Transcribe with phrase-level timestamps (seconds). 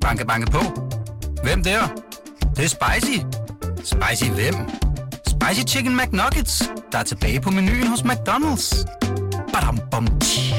[0.00, 0.58] Banke, banke på.
[1.42, 1.80] Hvem der?
[2.40, 3.18] Det, det er spicy.
[3.84, 4.54] Spicy hvem?
[5.26, 8.84] Spicy Chicken McNuggets, der er tilbage på menuen hos McDonald's.
[9.52, 10.54] Badum, bom, tji.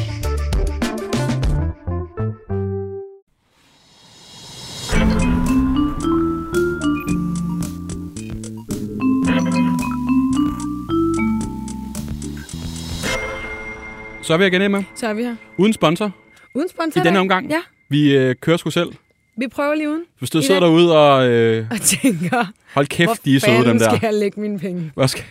[14.21, 14.83] Så er vi igen, Emma.
[14.95, 15.35] Så er vi her.
[15.57, 16.11] Uden sponsor
[16.55, 17.01] Uden sponsor.
[17.01, 17.49] i denne omgang.
[17.49, 18.89] Ja, Vi øh, kører sgu selv.
[19.37, 20.03] vi prøver lige uden.
[20.19, 20.67] Hvis du sidder dag.
[20.69, 21.27] derude og...
[21.29, 23.95] Øh, Og tænker, hold kæft, hvor de er søde, dem fanden der.
[23.95, 24.91] skal jeg lægge mine penge?
[24.95, 25.23] Hvad skal...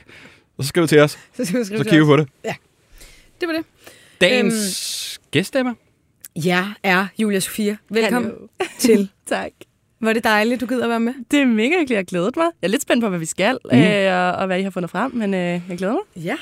[0.61, 2.29] Så skriv til os, Så skal vi skrive så kigger vi på det.
[3.41, 3.65] Det var det.
[4.21, 5.73] Dagens øhm, gæst, Emma.
[6.45, 7.77] Jeg er Julia Sofia.
[7.91, 8.47] Velkommen Hallo.
[8.79, 9.09] til.
[9.27, 9.51] Tak.
[10.01, 11.15] Var det dejligt, du gider at være med?
[11.31, 12.47] Det er mega hyggeligt, jeg har glædet mig.
[12.63, 13.79] Jeg er lidt spændt på, hvad vi skal, mm.
[13.79, 16.25] øh, og, og hvad I har fundet frem, men øh, jeg glæder mig.
[16.25, 16.37] Ja.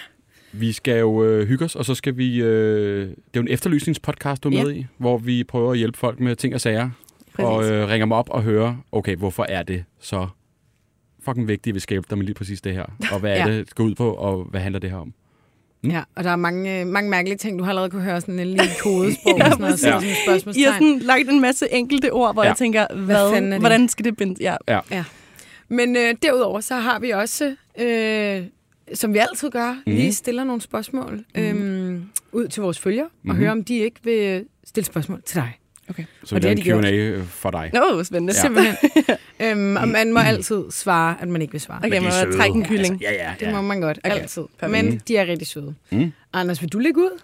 [0.52, 2.42] Vi skal jo øh, hygge os, og så skal vi...
[2.42, 4.64] Øh, det er jo en efterlysningspodcast, du er Ja.
[4.64, 6.90] med i, hvor vi prøver at hjælpe folk med ting og sager.
[7.38, 7.70] Og Præcis.
[7.72, 10.26] øh, ringer dem op og hører, okay, hvorfor er det så
[11.24, 12.84] fucking vigtigt, at vi skal hjælpe dig med lige præcis det her?
[13.12, 13.56] Og hvad er Ja.
[13.56, 15.12] det, det går ud på, og hvad handler det her om?
[15.82, 15.90] Mm.
[15.90, 16.02] ja.
[16.14, 17.58] Og der er mange, øh, mange mærkelige ting.
[17.58, 19.38] Du har allerede kunne høre sådan en lille kodesprog.
[19.38, 19.80] Ja, og sådan noget, og præcis.
[19.80, 20.72] sådan et I har spørgsmålstegn.
[20.74, 22.46] sådan lagt en masse enkelte ord, hvor Ja.
[22.46, 22.50] ja.
[22.50, 23.62] jeg tænker, hvad, fanden er det?
[23.62, 24.56] hvordan skal det binde?
[24.70, 24.82] Ja.
[25.68, 28.42] Men øh, derudover så har vi også, øh,
[28.94, 29.92] som vi altid gør, mm.
[29.92, 31.94] lige stiller nogle spørgsmål øh,
[32.32, 33.36] ud til vores følgere, og Mhm.
[33.36, 35.52] hører, om de ikke vil stille spørgsmål til dig.
[36.24, 37.70] Så Og vi det har en de Q&A øh, for dig.
[37.74, 38.32] Nå, hvor spændende.
[38.36, 38.40] Ja.
[38.40, 38.76] Simpelthen.
[39.58, 41.78] øhm, og man må altid svare, at man ikke vil svare.
[41.84, 43.00] Okay, de må er trække en kylling?
[43.00, 44.42] Ja, ja, Det må man godt, Okay, altid.
[44.58, 44.84] perfekt.
[44.84, 45.74] Men de er rigtig søde.
[45.90, 46.12] Mm.
[46.32, 47.20] Anders, vil du lægge ud?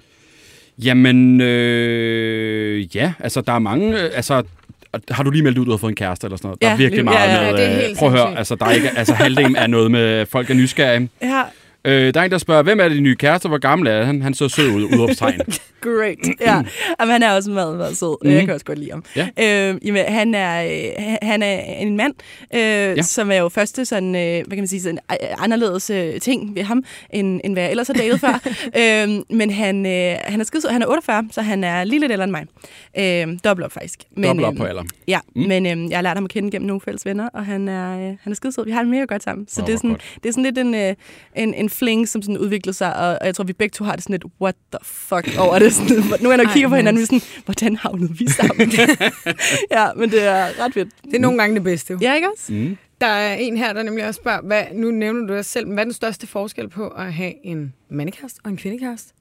[0.79, 4.43] Jamen, øh, ja, altså der er mange, øh, altså
[5.11, 6.63] har du lige meldt ud, du har fået en kæreste eller sådan noget?
[6.63, 8.19] Der er Ja, virkelig ja, meget ja, med, ja, det er øh, helt prøv at
[8.19, 11.09] høre, altså der er ikke, altså halvdelen er noget med, folk er nysgerrige.
[11.23, 11.43] Ja,
[11.85, 14.23] Øh, der er en, der spørger, hvem er det nye kæreste, hvor gammel er han?
[14.23, 15.41] Han så sød ud, udopstegn.
[15.81, 16.19] great.
[16.41, 16.55] Ja.
[17.01, 18.17] Jamen, han er også meget, meget sød.
[18.23, 18.31] Mhm.
[18.31, 18.37] Mm.
[18.37, 19.05] Jeg kan også godt lide ham.
[19.17, 19.29] Ja.
[19.73, 22.15] Øh, jamen, han, er, øh, han er en mand,
[22.55, 23.03] øh, ja.
[23.03, 26.55] som er jo første sådan, øh, hvad kan man sige, sådan, øh, anderledes øh, ting
[26.55, 28.41] ved ham, end, end hvad jeg ellers har datet før.
[28.81, 30.71] øh, men han, øh, han er skidesød.
[30.71, 32.47] Han er 48, så han er lige lidt ældre end mig.
[32.99, 33.99] Øh, dobbelt op, faktisk.
[34.17, 34.83] Men, Dobbelt op øh, på alder.
[35.09, 35.43] Ja, Mm.
[35.43, 37.93] men øhm, jeg har lært ham at kende gennem nogle fælles venner, og han er,
[37.99, 38.65] øh, han er skidesød.
[38.65, 39.47] Vi har det mega godt sammen.
[39.49, 40.03] Så Åh, det, er sådan, godt.
[40.23, 40.95] det er sådan lidt en, øh,
[41.37, 43.93] en, en fling, som sådan udvikler sig, og, og jeg tror, vi begge to har
[43.95, 45.75] det sådan lidt, what the fuck over det.
[45.75, 47.23] Sådan, nu er jeg kigger på hinanden, vi er Mads.
[47.23, 48.71] sådan, hvordan havnede vi sammen?
[49.77, 50.89] ja, men det er ret fedt.
[51.05, 51.93] Det er nogle gange det bedste.
[51.93, 51.99] jo.
[52.03, 52.53] Ja, ikke også?
[52.53, 52.77] Mm.
[53.01, 55.79] Der er en her, der nemlig også spørger, hvad, nu nævner du dig selv, hvad
[55.79, 59.13] er den største forskel på at have en mandekæreste og en kvindekæreste?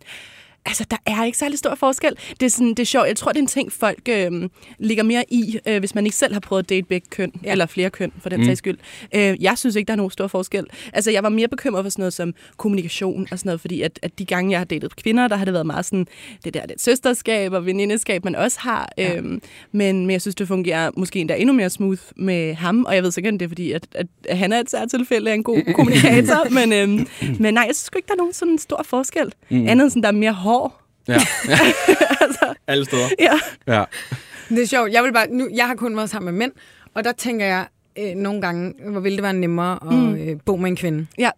[0.66, 2.12] Altså, der er ikke særlig stor forskel.
[2.40, 3.08] Det er, sådan, det er sjovt.
[3.08, 6.18] Jeg tror, det er en ting, folk øh, ligger mere i, øh, hvis man ikke
[6.18, 7.52] selv har prøvet at date begge køn, Ja.
[7.52, 8.46] eller flere køn, for den Mm.
[8.46, 8.78] sags skyld.
[9.16, 10.66] Øh, jeg synes ikke, der er nogen stor forskel.
[10.94, 14.00] Altså, jeg var mere bekymret for sådan noget som kommunikation og sådan noget, fordi at,
[14.02, 16.08] at de gange, jeg har datet kvinder, der har det været meget sådan,
[16.46, 18.90] det der det søsterskab og venindeskab, man også har.
[18.98, 19.16] Ja.
[19.16, 19.42] Øhm,
[19.72, 23.04] men, men jeg synes, det fungerer måske endda endnu mere smooth med ham, og jeg
[23.04, 25.36] ved så ikke, det er fordi, at, at, at han er et særligt tilfælde af
[25.36, 27.08] en god kommunikator, men, øhm,
[27.40, 29.34] men nej, jeg synes ikke, der er nogen sådan stor forskel.
[29.50, 29.68] Mm.
[29.68, 30.82] Andet end sådan, der er mere hår.
[31.08, 31.14] Ja.
[31.50, 31.58] ja.
[32.68, 33.08] Alle steder.
[33.20, 33.40] Ja.
[33.68, 33.84] Ja.
[34.50, 34.92] Det er sjovt.
[34.92, 36.52] Jeg, vil bare, nu, jeg har kun været sammen med mænd,
[36.94, 37.66] og der tænker jeg
[38.00, 40.16] øh, nogle gange, hvor ville det være nemmere at Mm.
[40.16, 41.08] øh, bo med en kvinde.
[41.18, 41.30] Ja.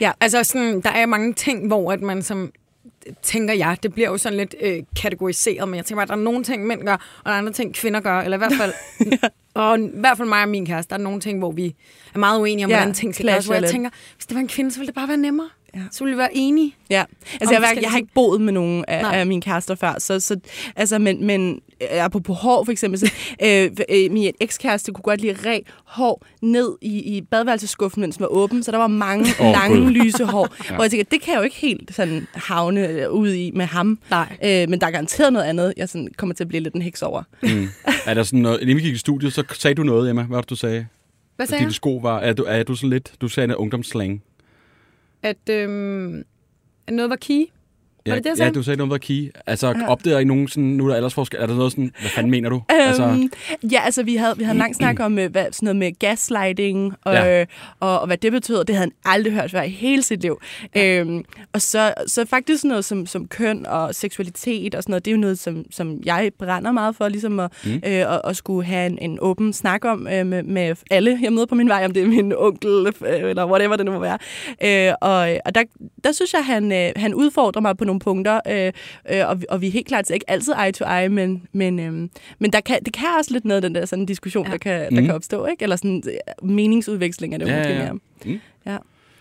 [0.00, 0.12] Ja.
[0.20, 2.52] Altså, sådan, der er mange ting, hvor at man som
[3.22, 6.14] tænker jeg, det bliver jo sådan lidt øh, kategoriseret, men jeg tænker bare, at der
[6.14, 8.52] er nogle ting, mænd gør, og der er andre ting, kvinder gør, eller i hvert
[8.52, 8.72] fald,
[9.54, 11.74] og i hvert fald mig og min kæreste, der er nogle ting, hvor vi
[12.14, 13.72] er meget uenige om, Ja, hvordan ting skal gøres, hvor jeg lidt.
[13.72, 15.48] tænker, hvis det var en kvinde, så ville det bare være nemmere.
[15.74, 15.80] Ja.
[15.90, 16.74] Så ville vi være enige.
[16.90, 18.04] Ja, altså jeg, jeg, jeg har ting.
[18.04, 19.16] ikke boet med nogen af, Nej.
[19.16, 20.36] af mine kærester før, så, så
[20.76, 23.12] altså, men, men øh, apropos hår for eksempel, så,
[23.44, 28.22] øh, øh, min ekskæreste kunne godt lide ræ hår ned i, i badeværelseskuffen, mens den
[28.22, 29.90] var åben, så der var mange oh, lange, Gud.
[29.90, 30.74] lyse hår, ja.
[30.74, 33.66] hvor jeg tænker, det kan jeg jo ikke helt sådan havne øh, ud i med
[33.66, 33.98] ham.
[34.10, 34.36] Nej.
[34.44, 36.82] Øh, men der er garanteret noget andet, jeg sådan kommer til at blive lidt en
[36.82, 37.22] heks over.
[37.42, 37.68] Mm.
[38.06, 40.22] Er der sådan noget, inden vi gik i studiet, så sagde du noget, Emma.
[40.22, 40.86] Hvad var det, du sagde?
[41.36, 44.22] Hvad sagde dine sko var, er du, er du sådan lidt, du sagde en ungdomsslang.
[45.22, 46.24] At, øhm,
[46.90, 47.44] noget var key?
[48.08, 49.32] Ja, det det, jeg ja, du sagde noget var key.
[49.46, 49.88] Altså, Ja.
[49.88, 52.48] opdager I nogen sådan, nu er der aldersforskel, er der noget sådan, hvad fanden mener
[52.48, 52.62] du?
[52.68, 53.30] altså, Øhm,
[53.72, 55.98] ja, altså vi havde, vi havde en lang snak om øh, hvad, sådan noget med
[55.98, 57.38] gaslighting og, Ja.
[57.38, 57.44] ja.
[57.80, 58.62] og, og hvad det betyder.
[58.62, 60.40] Det havde han aldrig hørt før i hele sit liv.
[60.74, 60.98] Ja.
[61.00, 65.04] Øhm, og så, så faktisk sådan noget som, som køn og seksualitet og sådan noget,
[65.04, 67.70] det er jo noget, som, som jeg brænder meget for, ligesom at, mm.
[67.72, 67.80] øh,
[68.14, 71.46] at, at skulle have en, en åben snak om øh, med, med alle, jeg møder
[71.46, 74.18] på min vej, om det er min onkel øh, eller whatever det nu må være.
[74.88, 75.62] Øh, og og der,
[76.04, 78.72] der synes jeg, han, øh, han udfordrer mig på nogle punkter, øh,
[79.12, 81.78] øh, og, vi- og vi er helt klart ikke altid eye to eye, men, men,
[81.80, 81.92] øh,
[82.38, 84.52] men der kan, det kan også lidt noget, den der sådan diskussion, Ja.
[84.52, 85.04] der, kan, der Mhm.
[85.06, 85.62] kan opstå, ikke?
[85.62, 86.02] Eller sådan
[86.42, 87.92] øh, meningsudveksling er det Ja, måske ja, mere.
[88.24, 88.40] Mm.
[88.66, 88.76] Ja.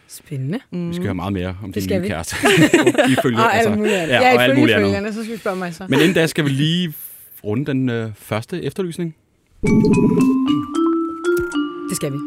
[0.09, 0.59] Spændende.
[0.71, 0.89] Mm.
[0.89, 2.07] vi skal høre meget mere om Det din nye vi.
[2.07, 2.35] kæreste.
[3.18, 4.13] Ifølge, Og alt muligt andet.
[4.13, 4.89] ja, Ja, og alt ifølge muligt andet.
[4.89, 5.83] følgerne, så skal vi spørge mig så.
[5.89, 6.94] Men inden da skal vi lige
[7.44, 9.15] runde den øh, første efterlysning.
[11.89, 12.18] Det skal vi.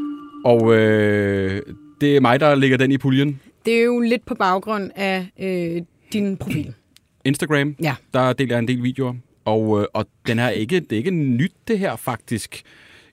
[0.45, 1.63] Og øh,
[2.01, 3.41] det er mig, der lægger den i puljen.
[3.67, 5.83] Det er jo lidt på baggrund af øh,
[6.13, 6.75] din profil.
[7.25, 7.95] Instagram, Ja.
[8.15, 9.15] der deler jeg en del videoer.
[9.45, 12.63] Og, øh, og den her er ikke, det er ikke nyt, det her faktisk.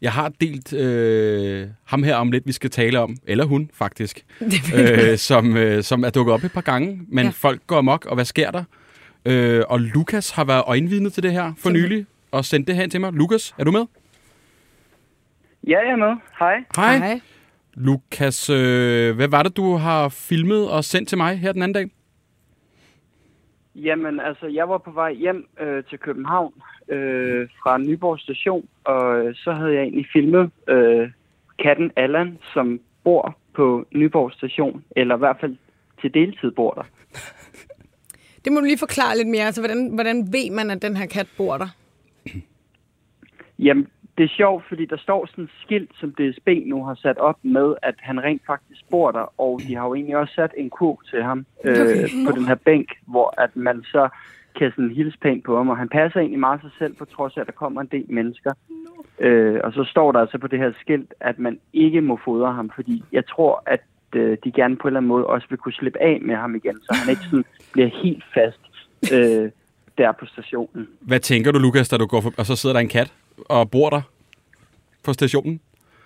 [0.02, 4.26] Jeg har delt øh, ham her om lidt, vi skal tale om, eller hun faktisk,
[4.76, 7.32] øh, som, øh, som er dukket op et par gange, men Ja.
[7.32, 8.64] folk går amok, og hvad sker der?
[9.26, 12.88] Øh, og Lukas har været øjenvidne til det her for nylig, og sendt det her
[12.88, 13.14] til mig.
[13.14, 13.86] Lukas, er du med?
[15.68, 16.16] Ja, jeg er med.
[16.40, 16.56] Hej.
[16.76, 16.98] Hej.
[16.98, 17.20] Hej.
[17.74, 21.74] Lukas, øh, hvad var det, du har filmet og sendt til mig her den anden
[21.74, 21.92] dag?
[23.84, 26.54] Jamen, altså, jeg var på vej hjem øh, til København
[26.90, 31.12] øh, fra Nyborg station, og øh, så havde jeg egentlig filmet øh,
[31.60, 35.58] katten Allan, som bor på Nyborg station, eller i hvert fald
[36.02, 36.84] til deltid bor der.
[38.46, 39.46] Det må du lige forklare lidt mere.
[39.46, 41.68] Altså, hvordan, hvordan ved man, at den her kat bor der?
[43.60, 43.88] Jamen,
[44.18, 47.38] det er sjovt, fordi der står sådan et skilt, som DSB nu har sat op
[47.44, 50.70] med, at han rent faktisk bor der, og de har jo egentlig også sat en
[50.70, 52.08] kurv til ham øh, Okay.
[52.26, 54.10] på den her bænk, hvor at man så
[54.58, 57.38] kan sådan hilse pænt på ham, og han passer egentlig meget sig selv, på trods
[57.38, 58.54] af, at der kommer en del mennesker.
[59.20, 62.54] Øh, og så står der altså på det her skilt, at man ikke må fodre
[62.54, 63.82] ham, fordi jeg tror, at
[64.16, 66.56] øh, de gerne på en eller anden måde også vil kunne slippe af med ham
[66.56, 68.62] igen, så han ikke sådan bliver helt fast
[69.14, 69.52] øh,
[69.98, 70.88] der på stationen.
[71.02, 73.14] Hvad tænker du, Lukas, da du går for, og så sidder der en kat
[73.46, 74.02] og bor der
[75.04, 75.60] på stationen?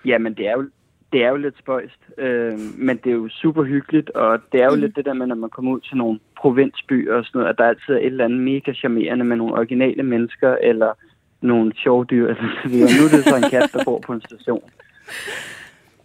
[0.06, 0.70] Jamen, det er jo,
[1.14, 4.66] det er jo lidt spøjst, øh, men det er jo super hyggeligt, og det er
[4.66, 4.82] jo mm.
[4.82, 7.58] lidt det der med, når man kommer ud til nogle provinsbyer og sådan noget, at
[7.58, 10.94] der altid er et eller andet mega charmerende med nogle originale mennesker, eller
[11.42, 12.90] nogle sjove dyr, eller så videre.
[13.00, 14.64] Nu er det så en kat, der bor på en station.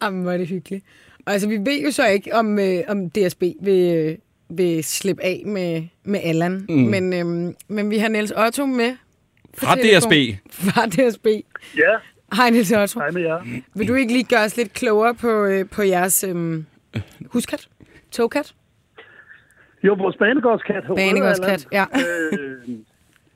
[0.03, 0.85] Jamen, hvor er det hyggeligt.
[1.27, 4.19] Og altså, vi ved jo så ikke, om, øh, om DSB vil, øh,
[4.49, 6.67] vil slippe af med, med Allan.
[6.69, 6.75] Mm.
[6.75, 8.97] Men, øh, men vi har Niels Otto med.
[9.59, 9.75] Fra.
[9.75, 10.15] DSB.
[10.51, 11.27] Fra DSB.
[11.77, 11.95] Ja,
[12.37, 13.01] Hej, Niels Otto.
[13.01, 13.41] hej med jer.
[13.75, 16.65] Vil du ikke lige gøre os lidt klogere på, øh, på jeres øh,
[17.33, 17.69] huskat?
[18.11, 18.55] Togkat?
[19.83, 20.85] Jo, vores banegårdskat.
[20.97, 21.85] Banegårdskat, ja.
[21.95, 22.69] Øh,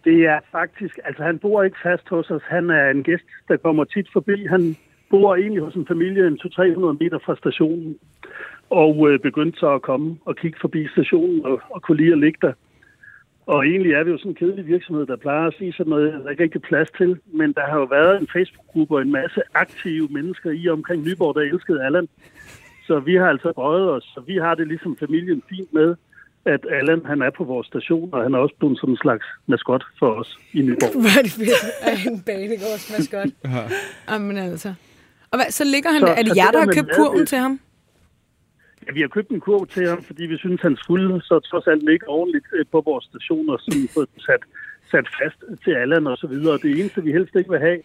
[0.04, 2.42] det er faktisk, altså han bor ikke fast hos os.
[2.48, 4.46] Han er en gæst, der kommer tit forbi.
[4.46, 4.76] Han
[5.10, 7.96] bor egentlig hos en familie en 200-300 meter fra stationen.
[8.70, 12.18] Og øh, begyndte så at komme og kigge forbi stationen og, og kunne lide at
[12.18, 12.52] ligge der.
[13.54, 16.12] Og egentlig er vi jo sådan en kedelig virksomhed, der plejer at sige sådan noget,
[16.12, 17.10] der er ikke rigtig plads til.
[17.40, 21.34] Men der har jo været en Facebook-gruppe og en masse aktive mennesker i omkring Nyborg,
[21.34, 22.08] der elskede Allan.
[22.86, 25.94] Så vi har altså bøjet os, og vi har det ligesom familien fint med,
[26.44, 29.26] at Allan han er på vores station, og han er også blevet som en slags
[29.46, 30.92] maskot for os i Nyborg.
[31.02, 33.30] Hvor er det fedt af en banegårdsmaskot.
[34.10, 34.68] Jamen altså.
[35.30, 36.12] Og hvad, så ligger han Så- der.
[36.12, 37.60] Er det jer, det der har købt kurven det- til ham?
[38.86, 41.66] Ja, vi har købt en kurv til ham, fordi vi synes, han skulle så trods
[41.66, 44.42] alt ligge ordentligt øh, på vores stationer, som få den sat,
[44.90, 46.52] sat fast til Allan og så videre.
[46.54, 47.80] Og det eneste, vi helst ikke vil have,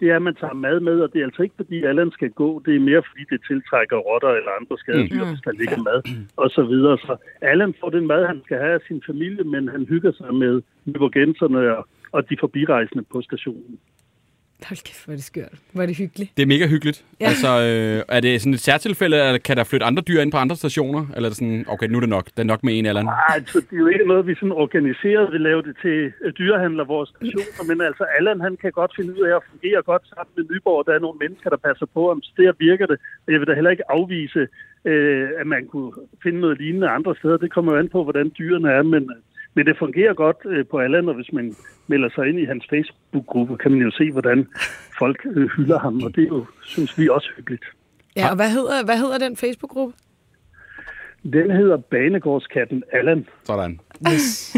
[0.00, 2.30] det er, at man tager mad med, og det er altså ikke, fordi Allan skal
[2.30, 2.62] gå.
[2.66, 5.30] Det er mere, fordi det tiltrækker rotter eller andre skadedyr, mm.
[5.30, 6.00] hvis der ligger mad
[6.36, 6.98] og så videre.
[6.98, 10.34] Så Allan får den mad, han skal have af sin familie, men han hygger sig
[10.34, 13.78] med nyborgenserne og, og de forbirejsende på stationen.
[14.68, 15.54] Hold kæft, hvor er det skørt.
[15.72, 16.36] Hvor er det hyggeligt.
[16.36, 17.04] Det er mega hyggeligt.
[17.20, 17.26] Ja.
[17.26, 20.36] Altså, øh, er det sådan et særtilfælde, eller kan der flytte andre dyr ind på
[20.36, 21.02] andre stationer?
[21.14, 22.26] Eller er det sådan, okay, nu er det nok.
[22.34, 23.12] Det er nok med en eller anden.
[23.12, 26.32] Ej, altså, det er jo ikke noget, vi sådan organiseret vil lave det til øh,
[26.38, 30.04] dyrehandler, vores stationer, men altså Allan, han kan godt finde ud af at fungere godt
[30.14, 30.86] sammen med Nyborg.
[30.86, 32.98] Der er nogle mennesker, der passer på ham, så der virker det.
[33.28, 34.42] Jeg vil da heller ikke afvise,
[34.84, 37.36] øh, at man kunne finde noget lignende andre steder.
[37.36, 39.10] Det kommer jo an på, hvordan dyrene er, men,
[39.54, 41.54] men det fungerer godt øh, på Allan, og hvis man
[41.86, 44.48] melder sig ind i hans Facebook-gruppe, kan man jo se, hvordan
[44.98, 47.64] folk øh, hylder ham, og det er jo, synes vi, også hyggeligt.
[48.16, 49.94] Ja, og hvad hedder, hvad hedder den Facebook-gruppe?
[51.22, 53.26] Den hedder Banegårdskatten Allan.
[53.44, 53.80] Sådan.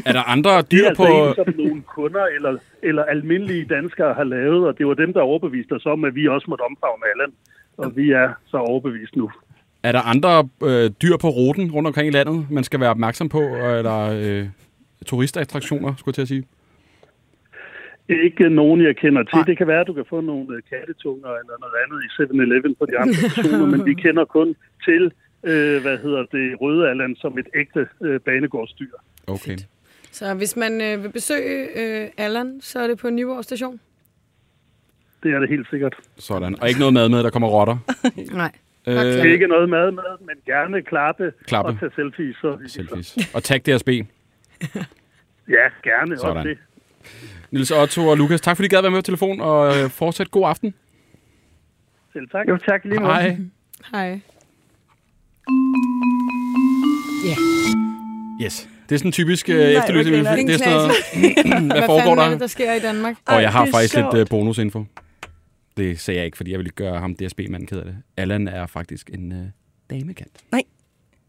[0.06, 1.28] Er der andre Det er dyr altså på...
[1.28, 5.20] en, som nogle kunder eller, eller almindelige danskere har lavet, og det var dem, der
[5.20, 7.32] overbeviste os om, at vi også måtte omfavne Allan.
[7.76, 9.30] Og vi er så overbevist nu.
[9.82, 13.28] Er der andre øh, dyr på ruten rundt omkring i landet, man skal være opmærksom
[13.28, 13.40] på?
[13.78, 14.46] Eller øh,
[15.06, 16.44] turistattraktioner, skulle jeg til at sige?
[18.08, 19.34] Ikke nogen, jeg kender til.
[19.36, 19.44] Nej.
[19.44, 22.74] Det kan være, at du kan få nogle øh, kattetunger eller noget andet i 7-Eleven
[22.78, 24.54] på de andre stationer, men vi kender kun
[24.84, 25.12] til,
[25.44, 28.90] øh, hvad hedder det, Røde Allan som et ægte øh, banegårdsdyr.
[29.26, 29.56] Okay.
[30.12, 33.80] Så hvis man øh, vil besøge øh, Allan, så er det på Nyborg station?
[35.22, 35.94] Det er det helt sikkert.
[36.16, 36.60] Sådan.
[36.62, 37.76] Og ikke noget mad med, der kommer rotter.
[38.42, 38.52] Nej.
[38.86, 41.70] Øh, Det er ikke noget mad med, men gerne klappe, Klappe.
[41.70, 42.36] og tage selfies.
[42.36, 43.18] Så Selfies.
[43.34, 43.88] Og tag DSB.
[45.48, 46.16] Ja, gerne.
[46.18, 46.36] Sådan.
[46.36, 46.58] Også det.
[47.50, 50.30] Nils Otto og Lukas, tak fordi I gad være med på telefon, og øh, fortsat
[50.30, 50.74] god aften.
[52.12, 52.48] Selv tak.
[52.48, 53.12] Jo, tak lige måde.
[53.12, 53.36] Hej.
[53.92, 54.20] Hej.
[57.24, 57.36] Ja.
[58.44, 58.68] Yes.
[58.88, 60.26] Det er sådan en typisk uh, Nej, efterlysning.
[60.48, 60.92] det er sådan noget,
[61.66, 62.30] hvad Hvad foregår er der?
[62.30, 63.16] det, der sker i Danmark?
[63.26, 64.14] Og jeg har faktisk sjovt.
[64.16, 64.84] lidt uh, bonusinfo.
[65.76, 67.96] Det sagde jeg ikke, fordi jeg ville ikke gøre ham DSB-manden ked af det.
[68.16, 69.38] Allan er faktisk en uh,
[69.90, 70.28] damekat.
[70.52, 70.62] Nej.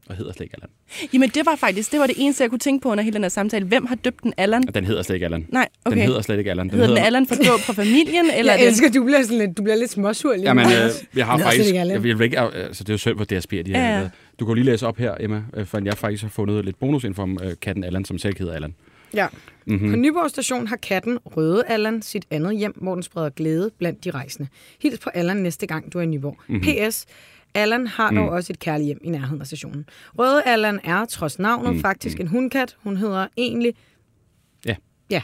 [0.09, 0.69] Og hedder slet ikke Allan.
[1.13, 3.23] Jamen, det var faktisk det var det eneste, jeg kunne tænke på under hele den
[3.23, 3.65] her samtale.
[3.65, 4.67] Hvem har døbt den Allan?
[4.67, 5.45] Og den hedder slet ikke Allan.
[5.49, 5.97] Nej, okay.
[5.97, 6.69] Den hedder slet ikke Allan.
[6.69, 8.25] Den hedder den Allan for dåb fra familien?
[8.37, 8.67] Eller er Jeg det...
[8.67, 11.45] elsker, du bliver, sådan lidt, du bliver lidt småsur lige Jamen, øh, jeg har Den
[11.45, 11.75] hedder faktisk...
[11.75, 14.09] Jeg, vil ikke, altså, det er jo synd på DSB, at de Ja, har ja.
[14.39, 17.21] Du kan lige læse op her, Emma, øh, for jeg faktisk har fundet lidt bonusinfo
[17.21, 18.73] om øh, katten Allan, som selv hedder Allan.
[19.13, 19.27] Ja.
[19.65, 19.75] Mhm.
[19.75, 19.89] Mm-hmm.
[19.89, 24.03] På Nyborg station har katten Røde Allan sit andet hjem, hvor den spreder glæde blandt
[24.03, 24.49] de rejsende.
[24.81, 26.37] Hils på Allan næste gang, du er i Nyborg.
[26.47, 26.57] Mhm.
[26.57, 26.89] Mm-hmm.
[26.89, 27.05] PS.
[27.55, 28.29] Allan har dog mm.
[28.29, 29.85] også et kærligt hjem i nærheden af stationen.
[30.19, 31.81] Røde Allan er, trods navnet, mm.
[31.81, 32.75] faktisk en hundkat.
[32.83, 33.73] Hun hedder egentlig...
[34.65, 34.75] Ja.
[35.09, 35.21] Ja.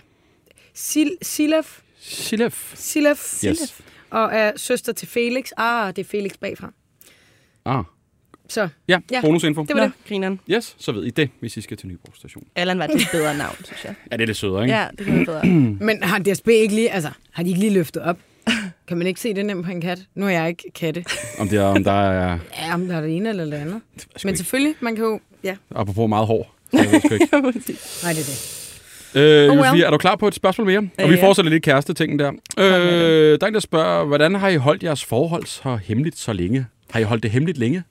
[0.85, 1.79] Sil- Silef.
[1.99, 2.71] Silef.
[2.75, 3.43] Silef.
[3.45, 3.81] Yes.
[4.09, 5.49] Og er søster til Felix.
[5.57, 6.71] Ah, det er Felix bagfra.
[7.65, 7.83] Ah.
[8.49, 9.63] Så Ja, Ja, ja, bonusinfo.
[9.63, 9.91] det var det.
[10.07, 10.39] Grineren.
[10.49, 12.43] Yes, så ved I det, hvis I skal til Nyborg station.
[12.55, 13.95] Allan var et lidt bedre navn, synes jeg.
[14.11, 14.75] Ja, det er lidt sødere, ikke?
[14.75, 15.45] Ja, det kan være bedre.
[15.87, 18.17] Men har DSB ikke lige, altså, har de ikke lige løftet op?
[18.87, 19.99] Kan man ikke se det nemt på en kat?
[20.15, 21.03] Nu er jeg ikke katte.
[21.39, 23.81] Om, det er, om der er, Ja, om der er det ene eller det andet.
[23.97, 24.37] sgu Men ikke.
[24.37, 25.19] selvfølgelig, man kan jo...
[25.43, 26.55] Ja, apropos meget hår.
[26.71, 27.27] Så jeg ved sgu ikke.
[28.03, 28.55] nej, det er det.
[29.15, 29.81] Øh, Oh, well.
[29.83, 30.77] Er du klar på et spørgsmål mere?
[30.79, 31.23] Og Øh, vi ja.
[31.27, 32.31] fortsætter lidt kæreste-tingen der.
[32.59, 36.33] Øh, der er en, der spørger, hvordan har I holdt jeres forhold så hemmeligt så
[36.33, 36.65] længe?
[36.91, 37.83] Har I holdt det hemmeligt længe?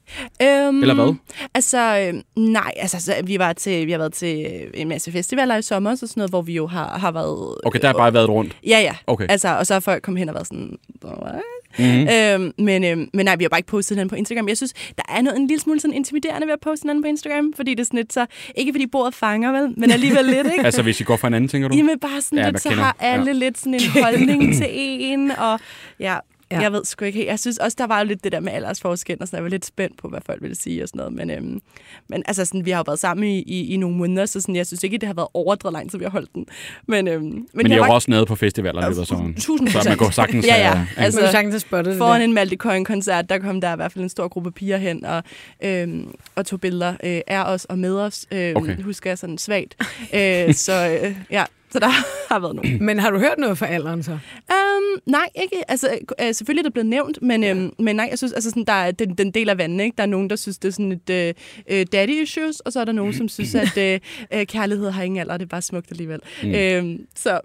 [0.43, 1.15] Øhm, Eller hvad?
[1.55, 5.57] Altså, øh, nej, altså, så, vi, var til, vi har været til en masse festivaler
[5.57, 7.55] i sommer, så sådan noget, hvor vi jo har, har været...
[7.65, 8.57] Okay, der har bare været rundt.
[8.67, 8.95] Ja, ja.
[9.07, 9.27] Okay.
[9.29, 10.79] Altså, og så er folk kommet hen og været sådan...
[11.05, 11.43] What?
[11.79, 12.09] Mm-hmm.
[12.09, 14.49] Øhm, men, øhm, men nej, vi har bare ikke postet hinanden på Instagram.
[14.49, 17.09] Jeg synes, der er noget en lille smule sådan intimiderende ved at poste hinanden på
[17.09, 18.27] Instagram, fordi det er sådan lidt så...
[18.55, 19.75] Ikke fordi bordet fanger, vel?
[19.77, 20.65] Men alligevel lidt, ikke?
[20.69, 21.77] Altså, hvis I går for en anden, tænker du?
[21.77, 23.33] Jamen bare sådan Ja, lidt, så har alle ja.
[23.33, 25.61] lidt sådan en holdning til en, og
[26.01, 26.17] ja,
[26.53, 26.61] Ja.
[26.61, 27.29] jeg ved sgu ikke helt.
[27.29, 29.51] Jeg synes også, der var jo lidt det der med aldersforskel, og sådan, jeg var
[29.51, 31.61] lidt spændt på, hvad folk ville sige og sådan noget, men, øhm,
[32.09, 34.57] men altså sådan, vi har jo været sammen i, i, i nogle måneder, så sådan,
[34.57, 36.47] jeg synes ikke, det har været overdrevet lang tid, vi har holdt den.
[36.87, 39.01] Men, øhm, men, Men I jeg er var- jo også nede på festivaler i løbet
[39.01, 39.35] af sommeren.
[39.35, 40.47] Tusind Så man går sagtens...
[40.47, 40.73] Ja, ja.
[40.73, 42.25] øh, Altså, Altså, man sagtens have spottet det Foran der.
[42.27, 45.23] en Malte Coyne-koncert, der kom der i hvert fald en stor gruppe piger hen og,
[45.65, 48.27] øhm, og tog billeder øh, af os og med os.
[48.33, 48.83] Øhm, Okay.
[48.83, 49.77] Husker jeg sådan svagt.
[50.15, 51.89] øh, så øh, ja, så der
[52.33, 52.85] har været nogen.
[52.85, 54.13] Men har du hørt noget fra alderen så?
[54.13, 55.71] Um, nej, ikke.
[55.71, 58.65] Altså, øh, selvfølgelig er det blevet nævnt, men, øhm, men nej, jeg synes, altså, sådan,
[58.65, 59.85] der er den, den del af vandet.
[59.85, 59.95] Ikke?
[59.97, 61.35] Der er nogen, der synes, det er sådan et øh,
[61.71, 64.01] øh, daddy issues, og så er der nogen, som synes, at øh,
[64.33, 66.21] øh, kærlighed har ingen alder, og det er bare smukt alligevel.
[66.43, 66.55] Mm.
[66.55, 67.41] Øhm, så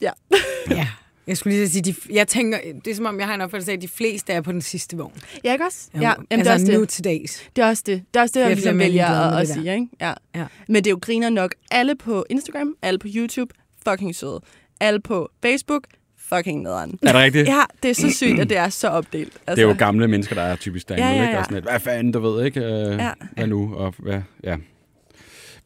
[0.00, 0.10] ja.
[0.70, 0.86] Ja.
[1.28, 3.72] Jeg skulle lige sige, de, jeg tænker, det er som om, jeg har en opfattelse
[3.72, 5.12] af, at de fleste er på den sidste vogn.
[5.44, 5.88] Ja, ikke også?
[5.94, 6.88] Ja, altså, jamen, det er også nu det.
[6.88, 7.44] til dags.
[7.56, 8.02] Det er også det.
[8.14, 9.72] Det er også det, jeg ligesom vælger at, at sige.
[9.74, 9.86] Ikke?
[10.00, 10.12] Ja.
[10.34, 10.46] Ja.
[10.68, 11.54] Men det er jo griner nok.
[11.70, 13.54] Alle på Instagram, alle på YouTube,
[13.88, 14.40] fucking søde.
[14.80, 15.84] Alle på Facebook,
[16.18, 16.98] fucking nederen.
[17.02, 17.48] Er det rigtigt?
[17.48, 19.32] Ja, det er så sygt, at det er så opdelt.
[19.32, 21.32] Altså, Det er jo gamle mennesker, der er typisk derinde, Ja, ja, ikke?
[21.32, 21.38] ja.
[21.38, 22.60] Og sådan lidt, hvad fanden, du ved, ikke?
[22.60, 23.10] Øh, Ja.
[23.36, 23.74] Hvad nu?
[23.74, 24.56] Og hvad, ja.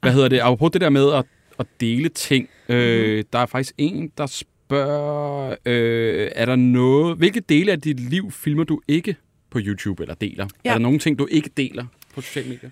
[0.00, 0.40] Hvad hedder det?
[0.40, 1.24] Apropos det der med at,
[1.58, 2.48] at dele ting.
[2.68, 3.24] Øh, Mhm.
[3.32, 7.16] der er faktisk en, der spørger, øh, er der noget...
[7.16, 9.16] Hvilke dele af dit liv filmer du ikke
[9.50, 10.46] på YouTube eller deler?
[10.64, 10.70] Ja.
[10.70, 12.70] Er der nogle ting, du ikke deler på sociale medier?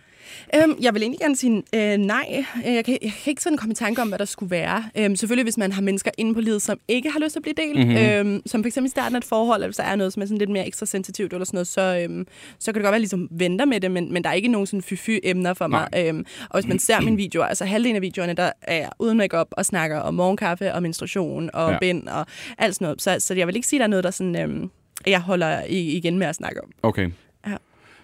[0.55, 2.45] Øhm, jeg vil egentlig gerne sige øh, nej.
[2.67, 4.85] Øh, Jeg kan, jeg kan ikke sådan komme i tanke om, hvad der skulle være.
[4.99, 7.43] Øhm, selvfølgelig, hvis man har mennesker inde på livet, som ikke har lyst til at
[7.43, 7.79] blive delt.
[7.79, 7.89] Mhm.
[7.89, 8.31] Mm-hmm.
[8.35, 10.23] Øhm, som for eksempel i starten af et forhold, eller hvis der er noget, som
[10.23, 12.27] er sådan lidt mere ekstra sensitivt eller sådan noget, så, øhm,
[12.59, 14.67] så kan det godt være, ligesom venter med det, men, men der er ikke nogen
[14.67, 15.89] sådan fy emner for mig.
[15.97, 19.19] Øhm, og hvis man ser mine videoer, altså halvdelen af videoerne, der er jeg uden
[19.19, 21.79] makeup og snakker om morgenkaffe og menstruation og Ja.
[21.79, 22.27] bind og
[22.59, 23.03] alt sådan noget.
[23.03, 24.71] Så, så jeg vil ikke sige, at der er noget, der sådan, øhm,
[25.07, 26.71] jeg holder igen med at snakke om.
[26.83, 27.11] Okay.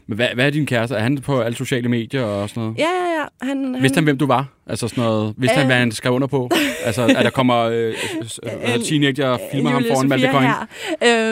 [0.06, 0.94] Men hvad, hvad er din kæreste?
[0.96, 2.78] Er han på alle sociale medier og sådan noget?
[2.78, 3.46] Ja, ja, ja.
[3.46, 4.55] Han, Vidste han, hvem du var?
[4.68, 5.66] Altså sådan noget, vidste han, Øh.
[5.66, 6.50] hvad han skrev under på?
[6.84, 7.94] Altså, at der kommer øh,
[8.44, 10.52] øh, øh, teenager og filmer ham Julie foran Malte Coyne?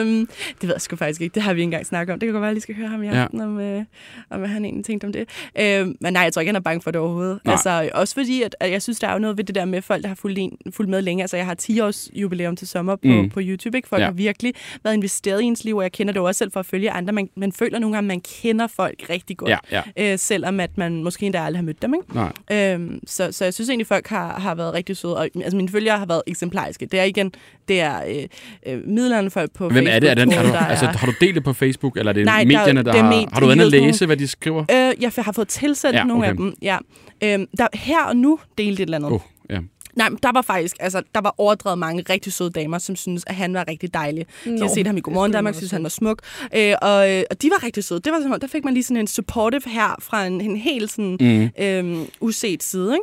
[0.01, 0.27] Øhm,
[0.61, 1.33] det ved jeg sgu faktisk ikke.
[1.35, 2.19] Det har vi ikke engang snakket om.
[2.19, 3.23] Det kan godt være, at jeg lige skal høre ham i Ja.
[3.23, 3.83] aften, om, øh,
[4.29, 5.29] om hvad han egentlig tænkte om det.
[5.59, 7.39] Øhm, men nej, jeg tror ikke, han er bange for det overhovedet.
[7.45, 7.51] Nej.
[7.51, 9.81] Altså, også fordi, at, at jeg synes, der er jo noget ved det der med
[9.81, 11.23] folk, der har fulgt, en, fulgt med længe.
[11.23, 13.29] Altså, jeg har 10 års jubilæum til sommer på, Mm.
[13.29, 13.77] på YouTube.
[13.77, 13.87] Ikke?
[13.87, 14.05] Folk Ja.
[14.05, 14.11] ja.
[14.11, 16.65] har virkelig været investeret i ens liv, og jeg kender det også selv for at
[16.65, 17.13] følge andre.
[17.13, 19.51] Man, man føler nogle gange, at man kender folk rigtig godt.
[19.71, 20.13] Ja, ja.
[20.13, 21.93] Øh, selvom at man måske endda aldrig har mødt dem.
[21.93, 22.15] Ikke?
[22.15, 22.73] Nej.
[22.73, 25.17] Øhm, så, så jeg synes egentlig, folk har, har været rigtig søde.
[25.17, 26.85] Og, altså, mine følgere har været eksemplariske.
[26.85, 27.31] Det er igen,
[27.67, 30.09] det er øh, øh, midlerne folk på Hvem er det?
[30.09, 32.13] Er den, Facebook, har, du, der altså, har du delt det på Facebook, eller er
[32.13, 33.09] det Nej, der- medierne, der, det er har...
[33.11, 34.61] med- Har du været at læse, hvad de skriver?
[34.71, 36.29] Øh, jeg har fået tilsendt Ja, ja, nogle okay.
[36.29, 36.77] af dem, ja.
[37.23, 39.11] Øhm, der, her og nu delte et eller andet.
[39.11, 39.59] Oh, ja.
[39.95, 43.23] Nej, men der var faktisk, altså, der var overdrevet mange rigtig søde damer, som synes
[43.27, 44.25] at han var rigtig dejlig.
[44.45, 46.19] De har Nå, set ham i Godmorgen Danmark, man synes han var smuk.
[46.55, 47.99] Øh, og, øh, og de var rigtig søde.
[47.99, 50.91] Det var sådan, der fik man lige sådan en supportive her fra en, en helt
[50.91, 51.49] sådan Mm.
[51.63, 52.97] øhm, uset side.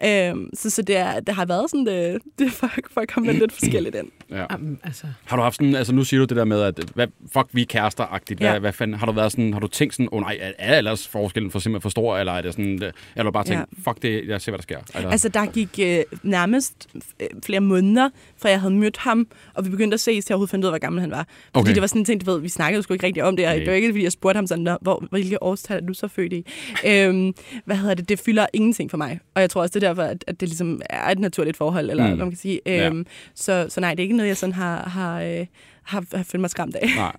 [0.00, 0.28] Ikke?
[0.30, 3.34] Øhm, så så det, er, det har været sådan, det, det folk, folk har med
[3.42, 4.06] lidt forskelligt ind.
[4.30, 4.44] Ja.
[4.50, 5.06] Jamen, altså.
[5.24, 7.62] Har du haft sådan, altså nu siger du det der med, at hvad, fuck, vi
[7.62, 8.38] er kærester-agtigt.
[8.38, 8.58] Hvad, Ja.
[8.58, 10.78] hvad fanden, har du været sådan, har du tænkt sådan, åh oh, nej, er, er
[10.78, 13.90] ellers forskellen for simpelthen for stor, eller er det sådan, eller bare tænkt, Ja.
[13.90, 14.78] fuck det, jeg ser, hvad der sker?
[14.94, 15.10] Eller?
[15.10, 16.88] Altså, der gik øh, nærmest
[17.20, 20.34] øh, flere måneder, fra jeg havde mødt ham, og vi begyndte at ses, til jeg
[20.34, 21.26] overhovedet fandt ud af, hvor gammel han var.
[21.44, 21.74] Fordi Okay.
[21.74, 23.54] det var sådan en ting, du ved, vi snakkede sgu ikke rigtig om det, og
[23.54, 26.08] det var ikke, fordi jeg spurgte ham sådan, "Nå, hvor, hvilke årstal er du så
[26.08, 26.46] født i?
[26.86, 28.08] øhm, hvad hedder det?
[28.08, 29.20] Det fylder ingenting for mig.
[29.34, 31.90] Og jeg tror også, det er derfor, at, at det ligesom er et naturligt forhold,
[31.90, 32.08] eller Mm.
[32.08, 32.60] hvad man kan sige.
[32.66, 32.86] Ja.
[32.86, 35.46] Øhm, så, så nej, det er ikke noget, jeg sådan har, har, øh,
[35.82, 36.88] har, har følt mig skræmt af.
[36.96, 37.16] Nej.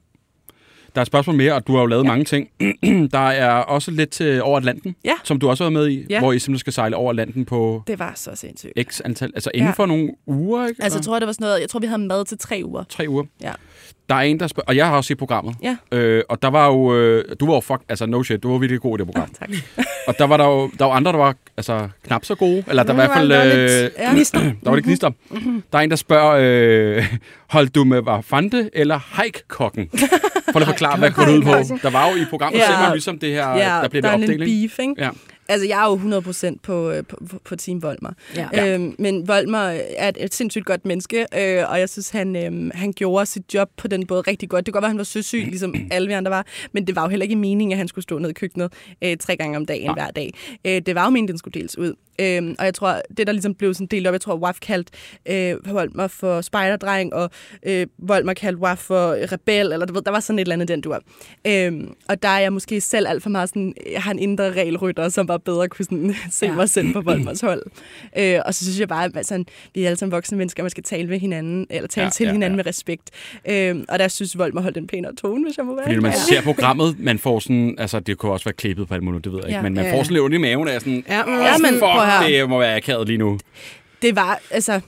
[0.96, 2.08] Der er et spørgsmål mere, og du har jo lavet ja.
[2.08, 2.50] mange ting.
[3.12, 5.14] der er også lidt til over Atlanten, Ja.
[5.24, 6.20] som du også har været med i, Ja.
[6.20, 8.72] hvor I simpelthen skal sejle over Atlanten på Det var så sindssygt.
[8.92, 9.74] x antal, altså inden Ja.
[9.74, 10.84] for nogle uger, ikke?
[10.84, 12.84] Altså, jeg tror, det var sådan noget, jeg tror, vi havde mad til tre uger.
[12.90, 13.24] Tre uger.
[13.42, 13.52] Ja.
[14.10, 15.56] Der er en, der spørger, og jeg har også set programmet.
[15.64, 15.76] Ja.
[15.92, 18.58] Øh, og der var jo, øh, du var jo fuck, altså no shit, du var
[18.58, 19.30] virkelig god i det program.
[19.40, 19.50] Tak.
[20.08, 22.64] Og der var der jo, der var andre, der var altså knap så gode.
[22.68, 24.12] Eller der var i hvert fald, der var øh, Ja.
[24.16, 24.40] gnister.
[24.40, 25.12] der var lidt gnister.
[25.72, 26.38] Der er en, der spørger,
[27.00, 27.16] øh,
[27.56, 29.90] holdt du med Vafante eller Haik-kokken?
[30.52, 31.78] For at forklare, hvad går ud på.
[31.84, 32.82] Der var jo i programmet, Ja.
[32.82, 34.40] man ligesom det her, Ja, der bliver der det er en opdeling.
[34.50, 34.94] lille beef, ikke?
[34.98, 35.10] Ja.
[35.50, 38.12] Altså, jeg er jo 100% på, øh, på, på, på Team Volmer.
[38.36, 38.74] Ja.
[38.74, 39.60] Øhm, men Volmer
[39.98, 43.54] er et, et sindssygt godt menneske, øh, og jeg synes, han, øh, han gjorde sit
[43.54, 44.66] job på den måde rigtig godt.
[44.66, 47.02] Det kan godt være, han var søsyg, ligesom alle vi andre var, men det var
[47.04, 49.66] jo heller ikke meningen, at han skulle stå nede i køkkenet øh, tre gange om
[49.66, 49.94] dagen Nej.
[49.94, 50.34] hver dag.
[50.66, 51.94] Øh, det var jo meningen, den skulle deles ud.
[52.22, 54.92] Øhm, og jeg tror, det der ligesom blev sådan delt op, jeg tror, Waf kaldte
[55.30, 57.30] øh, Volmer for spejderdreng, og
[57.66, 60.68] øh, Volmer kaldte Waf for rebel, eller du ved, der var sådan et eller andet,
[60.68, 61.02] den du var.
[61.48, 64.52] Øhm, og der er jeg måske selv alt for meget sådan, jeg har en indre
[64.52, 66.54] regelrytter, som bare bedre kunne sådan, se Ja.
[66.54, 67.64] mig selv på Volmers hold.
[68.18, 70.70] Øh, og så synes jeg bare, at sådan, vi er alle sammen voksne mennesker, man
[70.70, 72.64] skal tale med hinanden, eller tale Ja, til ja, hinanden ja.
[72.64, 73.10] med respekt.
[73.50, 75.84] Øhm, og der synes Volmer holdt en pænere tone, hvis jeg må være.
[75.84, 76.18] Fordi når man Ja.
[76.36, 79.32] ser programmet, man får sådan, altså det kunne også være klippet på alt muligt, det
[79.34, 79.62] ved jeg ikke, Ja.
[79.64, 81.58] men man Ja, får sådan lidt ondt i maven af sådan, Ja, men, "Åh, Ja,
[81.58, 82.32] men fuck, høre.
[82.32, 83.40] det må være akavet lige nu.
[84.02, 84.80] det var, altså...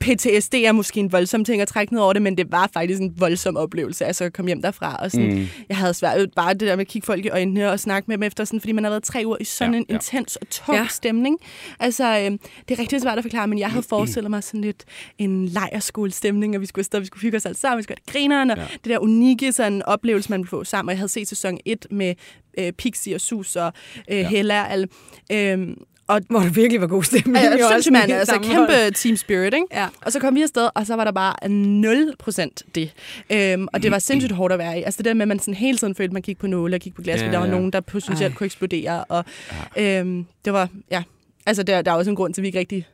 [0.00, 3.00] PTSD er måske en voldsom ting at trække ned over det, men det var faktisk
[3.00, 4.96] en voldsom oplevelse, altså at komme hjem derfra.
[4.96, 5.34] Og sådan, Mm.
[5.34, 5.46] mm.
[5.68, 8.16] Jeg havde svært bare det der med at kigge folk i øjnene og snakke med
[8.16, 9.94] dem efter, sådan, fordi man har været tre uger i sådan Ja, en ja.
[9.94, 10.86] intens og tung Ja.
[10.90, 11.38] stemning.
[11.80, 12.24] Altså, øh,
[12.68, 14.84] det er rigtig svært at forklare, men jeg havde forestillet mig sådan lidt
[15.18, 18.12] en lejerskolestemning, og vi skulle afsted, vi skulle hygge os alle sammen, vi skulle have
[18.12, 18.62] grinerne, og Ja.
[18.62, 18.68] ja.
[18.84, 20.88] det der unikke sådan, oplevelse, man ville få sammen.
[20.88, 22.14] Og jeg havde set sæson 1 med
[22.58, 23.72] øh, Pixie og Sus og
[24.10, 24.28] øh, ja.
[24.28, 24.66] Hella.
[24.68, 24.88] Al,
[25.32, 25.68] øh,
[26.10, 27.44] og hvor der virkelig var god stemning.
[27.44, 29.66] Ja, jeg synes, man, altså kæmpe team spirit, ikke?
[29.72, 29.86] Ja.
[30.02, 31.34] Og så kom vi afsted, og så var der bare
[32.44, 32.90] 0% det.
[33.30, 34.82] Øhm, og det var sindssygt hårdt at være i.
[34.82, 36.76] Altså det der med, at man sådan hele tiden følte, at man kiggede på nåle
[36.76, 37.50] og kiggede på glas, Ja, ja, der var ja.
[37.52, 38.36] nogen, der potentielt Ej.
[38.36, 39.04] kunne eksplodere.
[39.04, 39.24] Og
[39.76, 41.02] øhm, det var, ja.
[41.46, 42.86] Altså der, der er også en grund til, at vi ikke rigtig...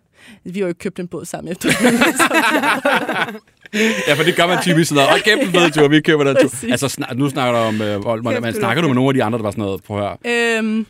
[0.44, 1.68] Vi har jo ikke købt en båd sammen efter.
[4.08, 5.24] Ja, for det gør man typisk sådan noget.
[5.24, 6.70] Kæft, en fed tur, vi køber den tur.
[6.70, 9.14] Altså, snak, nu snakker du om øh, vold, men, snakker er du med nogle af
[9.14, 10.58] de andre, der var sådan noget, prøv at høre.
[10.58, 10.86] øhm,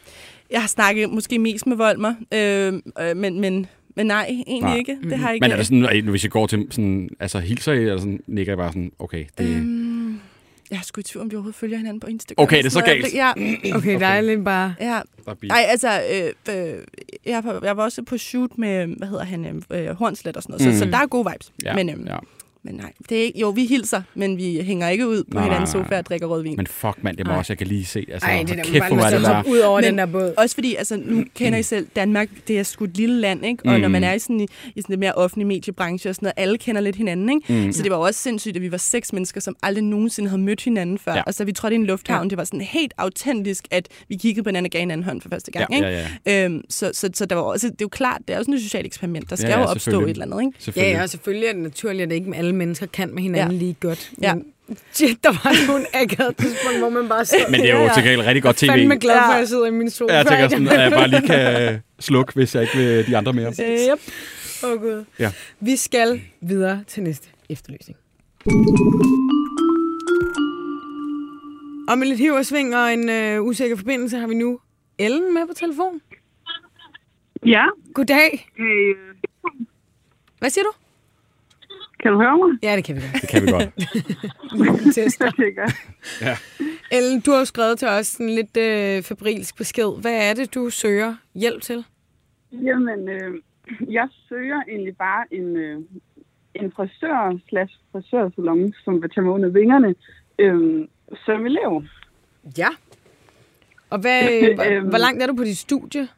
[0.50, 4.76] jeg har snakket måske mest med Volmer, øhm, øh, men, men, men nej, egentlig Nej.
[4.76, 4.98] ikke.
[5.02, 5.44] Det har jeg ikke.
[5.44, 8.20] Men er det sådan, at hvis I går til sådan, altså hilser I, eller sådan,
[8.26, 9.46] nikker I bare sådan, okay, det...
[9.56, 10.20] Øhm,
[10.70, 12.42] jeg er sgu i tvivl, om vi overhovedet følger hinanden på Instagram.
[12.42, 13.14] Okay, det er så galt.
[13.14, 13.32] Ja,
[13.74, 14.74] Okay, der er lidt bare...
[14.80, 15.00] ja.
[15.42, 16.74] Nej, altså, øh, øh,
[17.26, 20.52] jeg, var, jeg var også på shoot med, hvad hedder han, øh, Hornslet og sådan
[20.52, 20.72] noget, Mm.
[20.72, 21.52] så, så der er gode vibes.
[21.64, 22.16] Ja, men, øhm, ja.
[22.66, 25.42] Men nej, det er ikke, jo, vi hilser, men vi hænger ikke ud på Nej,
[25.44, 26.56] hinandens sofa og drikker rødvin.
[26.56, 27.38] Men fuck, mand, det må Ej.
[27.38, 28.06] også, jeg kan lige se.
[28.12, 29.42] Altså, Ej, det der kæft, hvor man er det der.
[29.48, 30.34] ud over Men- den der båd.
[30.36, 33.62] Også fordi, altså, nu kender I selv Danmark, det er sgu et lille land, ikke?
[33.66, 33.80] Og Mm.
[33.80, 36.34] når man er i sådan, i, i sådan en mere offentlig mediebranche og sådan noget,
[36.46, 37.66] alle kender lidt hinanden, ikke?
[37.66, 37.72] Mm.
[37.72, 40.64] Så det var også sindssygt, at vi var seks mennesker, som aldrig nogensinde havde mødt
[40.64, 41.14] hinanden før.
[41.14, 41.22] Ja.
[41.22, 42.28] Og så vi trådte i en lufthavn, ja.
[42.30, 45.28] det var sådan helt autentisk, at vi kiggede på hinanden og gav hinanden hånd for
[45.28, 45.88] første gang, Ja, ikke?
[45.88, 46.44] ja, ja.
[46.44, 48.60] Øhm, så, så, så der var også, det er jo klart, det er også et
[48.62, 49.30] socialt eksperiment.
[49.30, 50.80] Der skal Ja, ja, ja, jo opstå et eller andet, ikke?
[50.80, 53.58] Ja, og selvfølgelig er det naturligt, at ikke alle mennesker kan med hinanden Ja.
[53.58, 54.12] lige godt.
[54.22, 54.34] Ja.
[54.34, 54.44] Men
[54.92, 57.50] shit, der var nogle akavet tidspunkt, hvor man bare sidder.
[57.50, 58.66] Men det er jo Ja, til gengæld rigtig godt tv.
[58.66, 59.32] Jeg er fandme glad for, Ja.
[59.34, 60.14] at jeg sidder i min sofa.
[60.14, 63.16] Jeg tænker sådan, at jeg bare lige kan øh, slukke, hvis jeg ikke vil de
[63.16, 63.46] andre mere.
[63.46, 64.00] Øh, yep.
[64.64, 65.04] Åh, oh, Gud.
[65.18, 65.32] Ja.
[65.60, 67.98] Vi skal videre til næste efterlysning.
[71.88, 74.58] Og med lidt hiv og sving og en øh, usikker forbindelse har vi nu
[74.98, 76.00] Ellen med på telefon.
[77.46, 77.64] Ja,
[77.94, 78.48] Goddag.
[78.56, 78.94] hey,
[80.38, 80.70] Hvad siger du?
[82.06, 82.58] Kan du høre mig?
[82.62, 83.20] Ja, det kan vi godt.
[83.22, 84.94] Det kan vi godt.
[84.94, 85.26] Tester.
[85.32, 85.74] Okay, godt.
[86.92, 90.00] Ellen, du har jo skrevet til os en lidt øh, fabrilsk besked.
[90.00, 91.84] Hvad er det, du søger hjælp til?
[92.52, 93.34] Jamen, øh,
[93.92, 95.78] jeg søger egentlig bare en, øh,
[96.54, 99.94] en frisør slash frisørsalon, som vil tage mig under vingerne,
[100.38, 100.88] øh,
[101.26, 101.82] som elev.
[102.58, 102.68] Ja.
[103.90, 104.22] Og hvad,
[104.54, 104.88] hvor, Øhm.
[104.88, 106.08] hvor langt er du på dit studie?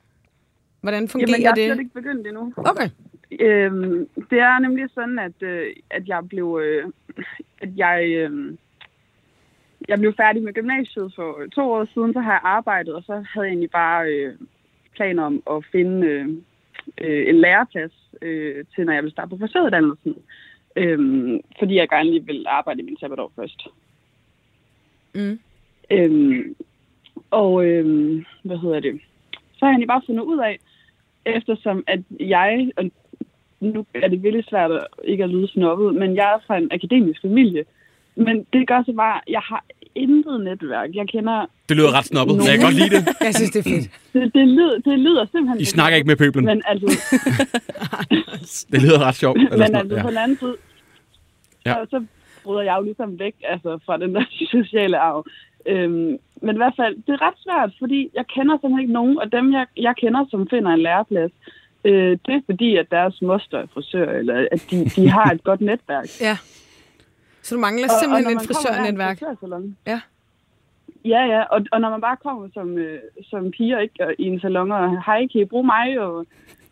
[0.81, 1.67] Hvordan fungerer Jamen, jeg er det?
[1.69, 2.53] slet ikke begyndt endnu.
[2.57, 2.89] Okay.
[3.31, 6.93] Øhm, det er nemlig sådan, at, øh, at jeg blev, øh,
[7.61, 8.57] at jeg, øh,
[9.89, 13.13] jeg blev færdig med gymnasiet for to år siden, så har jeg arbejdet, og så
[13.13, 14.35] havde jeg egentlig bare øh,
[14.97, 16.29] planer om at finde øh,
[17.01, 20.15] øh, en læreplads øh, til, når jeg vil starte på frisøruddannelsen.
[20.77, 23.67] Øhm, fordi jeg gerne lige vil arbejde i min sabbatår først.
[25.15, 25.39] Mm.
[25.91, 26.57] Øhm,
[27.31, 29.01] og øhm, hvad hedder det?
[29.33, 30.59] Så har jeg egentlig bare fundet ud af,
[31.27, 32.91] eftersom at jeg, og
[33.61, 36.69] nu er det virkelig svært at ikke at lyde snobbet, men jeg er fra en
[36.73, 37.65] akademisk familie.
[38.17, 40.91] Men det gør så bare, at jeg har intet netværk.
[40.95, 41.47] Jeg kender...
[41.69, 43.09] Det lyder ret snobbet, men jeg kan godt lide det.
[43.21, 43.91] Jeg synes, det er fedt.
[44.13, 45.61] Det, det, lyder, det lyder simpelthen...
[45.61, 46.45] I snakker ikke med pøblen.
[46.45, 46.87] Men altså,
[48.73, 49.39] Det lyder ret sjovt.
[49.39, 50.57] Eller men altså noget, på den anden side,
[51.67, 51.79] Ja.
[51.79, 51.85] ja.
[51.85, 52.05] så, så
[52.45, 54.25] bryder jeg jo ligesom væk altså, fra den der
[54.57, 55.27] sociale arv.
[55.67, 59.19] Øhm, men i hvert fald, det er ret svært, fordi jeg kender simpelthen ikke nogen,
[59.19, 61.33] og dem, jeg, jeg kender, som finder en læreplads,
[61.89, 65.45] øh, det er fordi, at deres moster er frisør, eller at de, de har et
[65.45, 66.09] godt netværk.
[66.29, 66.37] Ja.
[67.43, 69.21] Så du mangler Og- og simpelthen når et frisørnetværk.
[69.87, 70.01] Ja.
[71.05, 74.25] Ja, ja, og, og når man bare kommer som, øh, som piger ikke, og i
[74.27, 76.27] en salon, og hej, kan I bruge mig, og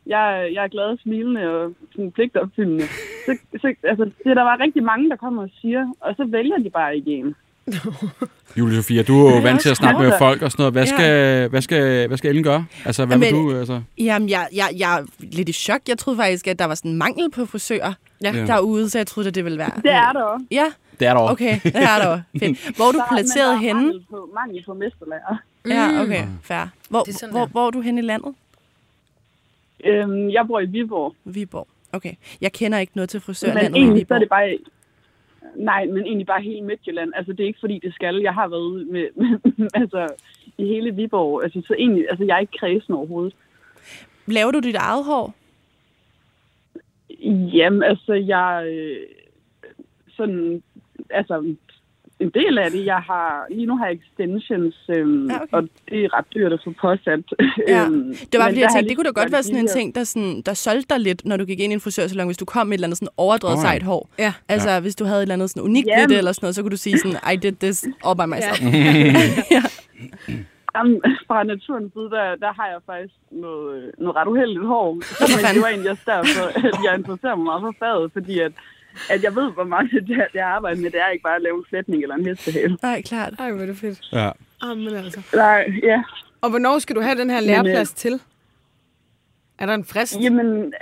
[0.06, 2.84] jeg, jeg er glad og smilende og sådan pligtopfyldende,
[3.26, 6.24] så, så altså, det er der bare rigtig mange, der kommer og siger, og så
[6.24, 7.34] vælger de bare ikke en.
[8.58, 10.72] Julie Sofia, du er jo vant til at snakke med folk og sådan noget.
[10.74, 10.88] Hvad Ja.
[10.96, 12.66] skal, hvad skal, hvad skal Ellen gøre?
[12.84, 13.58] Altså, hvad vil Men- du?
[13.58, 13.82] Altså?
[13.98, 15.80] Jamen, jeg, jeg, jeg er lidt i chok.
[15.88, 18.32] Jeg troede faktisk, at der var sådan en mangel på frisører Ja.
[18.32, 18.46] Ja.
[18.46, 19.70] derude, så jeg troede, at det ville være...
[19.82, 20.44] Det er der også.
[20.50, 20.66] Ja,
[21.00, 21.32] Det er der også.
[21.32, 21.60] okay.
[21.62, 22.22] Det er der også.
[22.40, 22.76] Fedt.
[22.76, 23.82] Hvor er du Der er- men placeret der er henne?
[23.82, 25.36] Mangel på, mangel på mesterlærer.
[25.68, 26.24] Ja, okay.
[26.42, 26.64] Fair.
[26.88, 27.46] Hvor, Det er sådan hvor, der.
[27.46, 28.34] hvor er du henne i landet?
[29.84, 31.66] Øhm, jeg bor i Viborg, Viborg.
[31.92, 32.12] Okay.
[32.40, 34.58] Jeg kender ikke noget til men frisørlandet i egentlig så er det bare...
[35.54, 37.12] Nej, men egentlig bare hele Midtjylland.
[37.16, 38.16] Altså, det er ikke fordi, det skal.
[38.16, 39.08] Jeg har været med,
[39.56, 40.08] med altså,
[40.58, 41.42] i hele Viborg.
[41.42, 43.34] Altså, så egentlig, altså, jeg er ikke kredsen overhovedet.
[44.26, 45.34] Laver du dit eget hår?
[47.54, 48.66] Jamen, altså, jeg...
[48.68, 49.06] Øh,
[50.16, 50.62] sådan...
[51.10, 51.54] Altså,
[52.20, 53.46] en del af det, jeg har...
[53.50, 55.52] Lige nu har jeg extensions, øhm, Ja, ja, okay.
[55.52, 57.20] og det er ret dyrt at få påsat.
[57.68, 57.84] Ja.
[57.86, 59.94] Øhm, Det var men fordi, jeg tænkte, det kunne da godt være sådan en ting,
[59.94, 62.44] der, sådan, der solgte dig lidt, når du gik ind i en frisørsalon, hvis du
[62.44, 63.62] kom med et eller andet sådan overdrevet Åh, ja.
[63.68, 64.08] sejt hår.
[64.18, 64.32] Ja.
[64.48, 64.80] Altså, ja.
[64.80, 66.70] hvis du havde et eller andet sådan unikt ved det, eller sådan noget, så kunne
[66.70, 68.58] du sige sådan, I did this all by myself.
[70.76, 74.88] Jamen, fra naturens side, der, der har jeg faktisk noget, øh, noget ret uheldigt hår.
[74.94, 78.52] Men det var egentlig også derfor, at jeg interesserer mig meget for faget, fordi at,
[79.10, 80.90] at jeg ved, hvor meget det er, det er arbejde med.
[80.90, 82.78] Det er ikke bare at lave en flætning eller en hestehale.
[82.82, 83.34] Nej, klart.
[83.38, 84.08] Ej, hvor er det fedt.
[84.12, 84.30] Ja.
[84.60, 85.20] Amen, altså.
[85.34, 86.02] Nej, ja.
[86.40, 88.20] Og hvornår skal du have den her Men, læreplads til?
[89.58, 90.20] Er der en frist?
[90.20, 90.74] Jamen,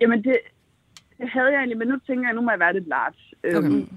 [0.00, 0.38] jamen det,
[1.18, 3.14] det havde jeg egentlig, men nu tænker jeg, nu må jeg være lidt large.
[3.44, 3.68] Okay.
[3.68, 3.88] Øhm,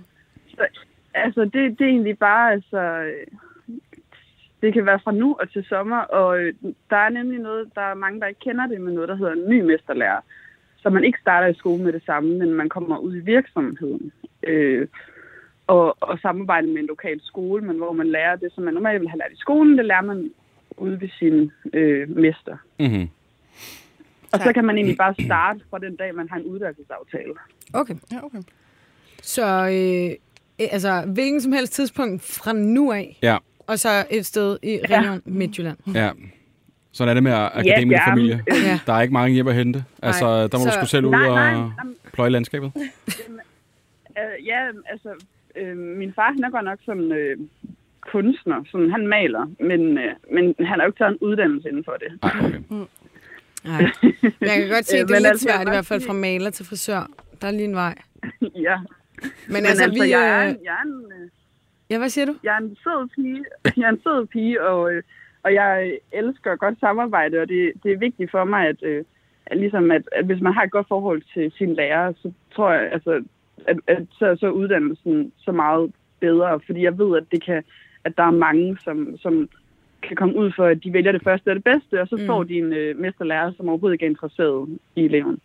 [0.47, 0.67] så,
[1.13, 3.27] altså, det, det er egentlig bare, altså, øh,
[4.61, 6.53] det kan være fra nu og til sommer, og øh,
[6.89, 9.33] der er nemlig noget, der er mange, der ikke kender det, men noget, der hedder
[9.33, 10.21] en ny mesterlærer.
[10.83, 14.11] Så man ikke starter i skole med det samme, men man kommer ud i virksomheden.
[14.43, 14.87] Øh,
[15.67, 19.01] og, og samarbejde med en lokal skole, men hvor man lærer det, som man normalt
[19.01, 20.31] vil have lært i skolen, det lærer man
[20.77, 22.57] ude ved sin øh, mester.
[22.79, 23.09] Mm-hmm.
[24.33, 27.33] Og så kan man egentlig bare starte fra den dag, man har en uddannelsesaftale.
[27.73, 27.95] Okay.
[28.11, 28.41] Ja, okay.
[29.21, 34.57] Så øh, altså, hvilken som helst tidspunkt fra nu af, Ja, og så et sted
[34.63, 35.77] i Region Midtjylland.
[35.95, 36.09] ja.
[36.93, 38.11] Sådan er det med akademisk gerne.
[38.11, 38.43] familie.
[38.47, 38.79] Ja.
[38.85, 39.83] Der er ikke mange hjem at hente.
[40.01, 40.47] Altså, Nej.
[40.47, 42.71] der må du Så- sgu selv ud Nej, nej, og jamen, pløje landskabet.
[44.19, 45.09] øh, ja, altså,
[45.55, 47.37] øh, min far, han er godt nok sådan øh,
[48.01, 51.83] kunstner, sådan, han maler, men, øh, men han har jo ikke taget en uddannelse inden
[51.83, 52.11] for det.
[52.23, 52.61] Nej, okay.
[53.65, 53.81] Nej.
[54.39, 56.01] Men jeg kan godt se, Øh, at det er lidt altså, svært i hvert fald
[56.01, 57.07] fra maler til frisør.
[57.41, 57.95] Der er lige en vej.
[58.67, 58.77] ja.
[59.21, 60.09] Men, Men altså, altså, vi...
[60.09, 61.29] jeg, er, Øh, jeg, er en, øh,
[61.89, 62.35] ja, hvad siger du?
[62.43, 63.43] jeg er en sød pige,
[63.77, 65.03] jeg er en sød pige, og, øh,
[65.43, 69.03] og jeg elsker godt samarbejde, og det, det er vigtigt for mig, at, øh,
[69.45, 72.71] at, ligesom at, at hvis man har et godt forhold til sin lærer, så tror
[72.71, 73.23] jeg, altså,
[73.67, 77.45] at, at så, er så er uddannelsen så meget bedre, fordi jeg ved, at det
[77.45, 77.63] kan,
[78.03, 79.49] at der er mange, som, som
[80.07, 82.25] kan komme ud for, at de vælger det første og det bedste, og så Mm.
[82.25, 85.39] får de en øh, mesterlærer, som overhovedet ikke er interesseret i eleven.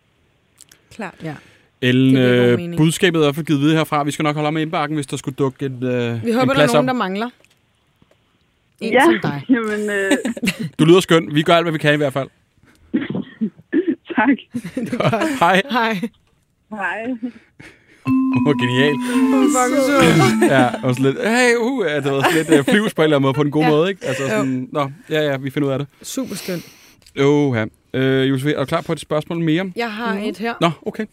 [0.91, 1.15] Klart.
[1.23, 1.35] Ja.
[1.81, 4.03] Ellen, øh, budskabet er i hvert fald givet videre herfra.
[4.03, 6.13] Vi skal nok holde om med indbakken, hvis der skulle dukke en, øh, Vi håber,
[6.21, 6.93] en der er plads nogen, op.
[6.93, 7.29] der mangler.
[8.81, 9.43] En ja, som dig.
[9.55, 10.11] jamen, øh,
[10.79, 11.35] Du lyder skøn.
[11.35, 12.29] Vi gør alt, hvad vi kan i hvert fald.
[14.15, 14.37] tak.
[15.39, 15.61] Hej.
[15.71, 15.99] Hej.
[16.69, 17.05] Hej.
[18.33, 18.95] Hun var genial.
[20.51, 23.03] Ja, og sådan lidt, hey, uh, ja, det var sådan lidt uh, flyvs på en
[23.03, 23.69] eller anden måde, på en god Ja.
[23.69, 24.05] måde, ikke?
[24.05, 25.87] Altså sådan, nå, ja, ja, vi finder ud af det.
[26.01, 26.59] Super skøn.
[27.19, 27.65] Jo, ja.
[27.93, 29.71] Øh, Josefine, er du klar på et spørgsmål mere?
[29.75, 30.53] Jeg har et her.
[30.61, 31.05] Nå, okay.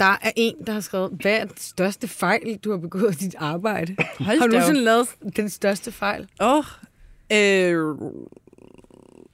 [0.00, 3.24] Der er en, der har skrevet, hvad er den største fejl, du har begået i
[3.24, 3.96] dit arbejde?
[4.18, 6.28] Hold Har du nogensinde lavet den største fejl?
[6.40, 6.56] Åh.
[6.58, 6.64] Oh,
[7.32, 7.94] øh,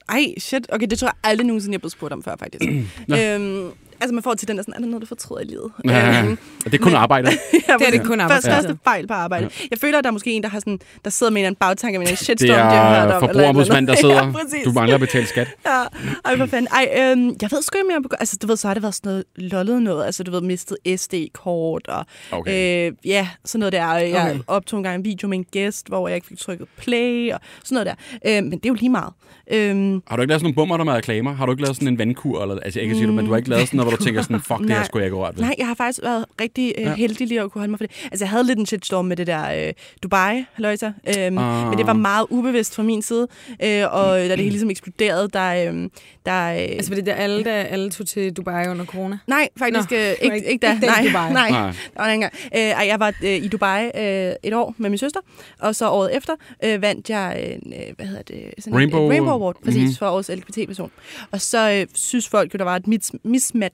[0.09, 0.67] ej, shit.
[0.71, 2.65] Okay, det tror jeg aldrig nogensinde, jeg er blevet spurgt om før, faktisk.
[3.17, 3.71] øhm,
[4.01, 5.71] altså man får til den der sådan, er der noget, du fortryder i livet?
[5.85, 7.29] Ja, Øhm, det er kun arbejde.
[7.53, 8.51] ja, Det er det kun Først, arbejdstid.
[8.51, 9.49] første fejl på arbejde.
[9.71, 11.99] Jeg føler, at der er måske en, der, har sådan, der sidder med en bagtanke
[11.99, 12.47] med en shitstorm.
[12.47, 14.15] Det de har hørt er om, forbrugerombudsmand, der sidder.
[14.25, 14.63] ja, præcis.
[14.65, 15.47] Du mangler at betale skat.
[15.65, 15.83] Ja,
[16.25, 16.67] ej, for fanden.
[16.71, 18.01] Ej, øhm, jeg ved sgu ikke mere.
[18.19, 20.05] Altså, du ved, så har det været sådan noget lollet noget.
[20.05, 22.87] Altså, du ved, mistet SD-kort og Okay.
[22.89, 23.93] øh, ja, sådan noget der.
[23.95, 24.39] Jeg Okay.
[24.47, 27.39] optog en gang en video med en gæst, hvor jeg ikke fik trykket play og
[27.63, 28.37] sådan noget der.
[28.37, 29.13] Øh, men det er jo lige meget.
[29.51, 31.33] Øhm, Har du ikke lavet sådan nogle bummer, der med reklamer?
[31.33, 32.41] Har du ikke lavet sådan en vandkur?
[32.41, 34.03] Eller, altså, jeg kan sige det, men du har ikke lavet sådan noget, hvor du
[34.03, 34.85] tænker sådan, fuck, det her Nej.
[34.85, 35.43] skulle jeg ikke rørt ved.
[35.43, 36.93] Nej, jeg har faktisk været rigtig øh, Ja.
[36.93, 37.95] heldig lige at kunne holde mig for det.
[38.11, 39.73] Altså, jeg havde lidt en shitstorm med det der øh,
[40.03, 40.91] Dubai, halløjsa.
[41.17, 41.69] Øhm, Ah.
[41.69, 43.27] Men det var meget ubevidst fra min side.
[43.63, 45.71] Øh, og da det hele ligesom eksploderede, der...
[45.73, 45.89] Øh,
[46.25, 49.17] der øh, Altså, var det der alle, der alle tog til Dubai under corona?
[49.27, 50.73] nej, faktisk Nå, øh, ikke, ikke- ikke da.
[50.73, 51.33] ikke nej, Dubai.
[51.33, 51.73] nej, Nej.
[51.95, 52.13] nej.
[52.13, 52.33] Engang.
[52.55, 55.19] Øh, jeg var øh, i Dubai øh, et år med min søster,
[55.59, 58.43] og så året efter øh, vandt jeg en, øh, hvad hedder det?
[58.59, 59.81] Sådan Rainbow- en, Rainbow Award, præcis, Mhm.
[59.83, 59.95] mm-hmm.
[59.95, 60.91] for årets LGBT-person.
[61.31, 63.19] Og så øh, synes folk jo, der var et mis-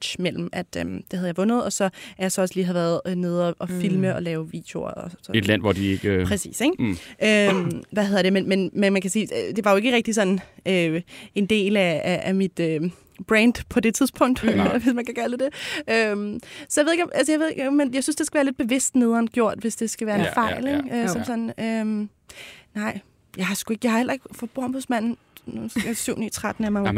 [0.08, 2.64] mismatch mellem, at øh, det havde jeg vundet, og så er jeg så også lige
[2.64, 4.90] har været øh, nede og, og filme og lave videoer.
[4.90, 5.32] Og så.
[5.34, 6.08] Et land, hvor de ikke...
[6.08, 6.74] Øh, Præcis, ikke?
[6.78, 6.84] Mm.
[6.88, 7.26] Mm.
[7.28, 8.32] Øhm, hvad hedder det?
[8.32, 11.02] Men, men, men man kan sige, øh, det var jo ikke rigtig sådan øh,
[11.34, 12.90] en del af, af, af mit øh,
[13.26, 14.78] brand på det tidspunkt, Nej.
[14.78, 15.48] hvis man kan kalde det.
[15.90, 18.44] Øhm, så jeg ved ikke, altså jeg ved ikke, men jeg synes, det skal være
[18.44, 20.76] lidt bevidst nederen gjort, hvis det skal være Ja, en fejl, ja, ja.
[20.76, 20.96] ikke?
[20.96, 21.08] Øh, Jo.
[21.08, 22.08] som sådan, øhm,
[22.74, 23.00] nej,
[23.36, 25.16] jeg har sgu ikke, jeg har heller ikke forbrugerombudsmanden,
[25.94, 26.92] 7 9 13 er man ja,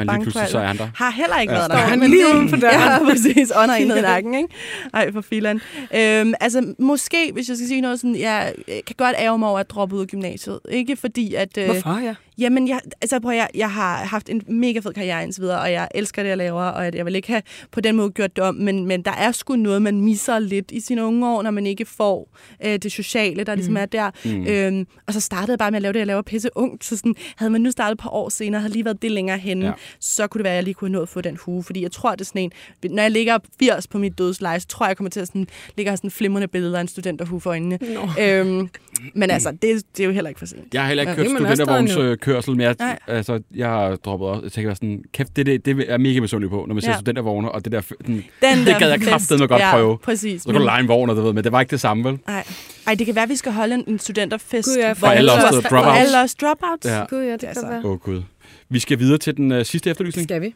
[0.79, 0.89] der.
[0.95, 1.59] Har heller ikke Ja.
[1.59, 1.77] været der.
[1.77, 2.75] Står han lige uden for døren?
[2.81, 3.53] Ja, præcis.
[3.57, 4.49] Ånder ned i nakken, ikke?
[4.95, 5.61] Ej, for filan.
[5.95, 8.53] Øhm, altså, måske, hvis jeg skal sige noget sådan, jeg
[8.87, 10.61] kan godt ære mig over at droppe ud af gymnasiet.
[10.71, 11.59] Ikke fordi, at...
[11.59, 12.15] Øh, Hvorfor, ja?
[12.40, 15.72] Jamen, jeg, altså, prøv, jeg, jeg har haft en mega fed karriere indtil videre, og
[15.72, 18.37] jeg elsker det, jeg laver, og at jeg vil ikke have på den måde gjort
[18.37, 21.42] det om, men, men der er sgu noget, man misser lidt i sine unge år,
[21.42, 24.11] når man ikke får øh, det sociale, der ligesom er der.
[24.24, 24.46] Mm.
[24.46, 26.96] Øhm, og så startede jeg bare med at lave det, jeg laver pisse ungt, så
[26.96, 29.66] sådan, havde man nu startet et par år senere, havde lige været det længere henne,
[29.66, 29.72] Ja.
[30.00, 31.83] så kunne det være, at jeg lige kunne have nået at få den hue, fordi
[31.83, 32.53] jeg tror, det er sådan en,
[32.90, 35.46] når jeg ligger 80 på mit dødsleje, så tror jeg, jeg kommer til at sådan,
[35.76, 37.79] ligge og have sådan flimrende billeder af en studenterhue for øjnene.
[37.94, 38.22] Nå.
[38.24, 38.68] Øhm,
[39.14, 40.74] men altså, det, det er jo heller ikke for sent.
[40.74, 42.99] Jeg har heller ikke Ja, kørt det studentervognskørsel, men jeg, Nej.
[43.07, 44.43] altså, jeg har droppet også.
[44.43, 46.90] Jeg tænker sådan, kæft, det, det, det er jeg mega misundelig på, når man ser
[46.90, 46.97] Ja.
[46.97, 48.25] studentervogne, og det der, den, Den
[48.59, 49.99] det der gad jeg kraftedeme godt ja, prøve.
[49.99, 50.43] præcis.
[50.43, 52.05] så kan du lege en vogn, og du ved, men det var ikke det samme,
[52.05, 52.19] vel?
[52.29, 52.45] Ej.
[52.87, 54.69] Ej, det kan være, at vi skal holde en, en studenterfest.
[54.69, 55.69] Gud, ja, for alle os, dropouts.
[55.69, 56.87] For alle os dropouts.
[56.87, 57.05] Ja.
[57.11, 57.61] Gud, ja, det Altså.
[57.62, 57.85] kan være.
[57.85, 58.23] Åh, oh, Gud.
[58.69, 60.55] Vi skal videre til den uh, sidste efterlysning, Skal vi?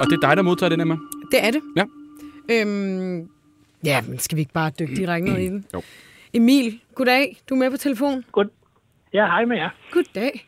[0.00, 0.96] og det er dig, der modtager den, Emma.
[1.30, 1.60] Det er det.
[1.76, 1.84] Ja.
[2.50, 3.28] Øhm,
[3.84, 5.64] ja, men skal vi ikke bare dykke direkte ned i den?
[5.74, 5.82] Jo.
[6.34, 7.36] Emil, goddag.
[7.48, 8.24] Du er med på telefon.
[9.14, 9.70] Ja, hej med jer.
[9.90, 10.46] Goddag.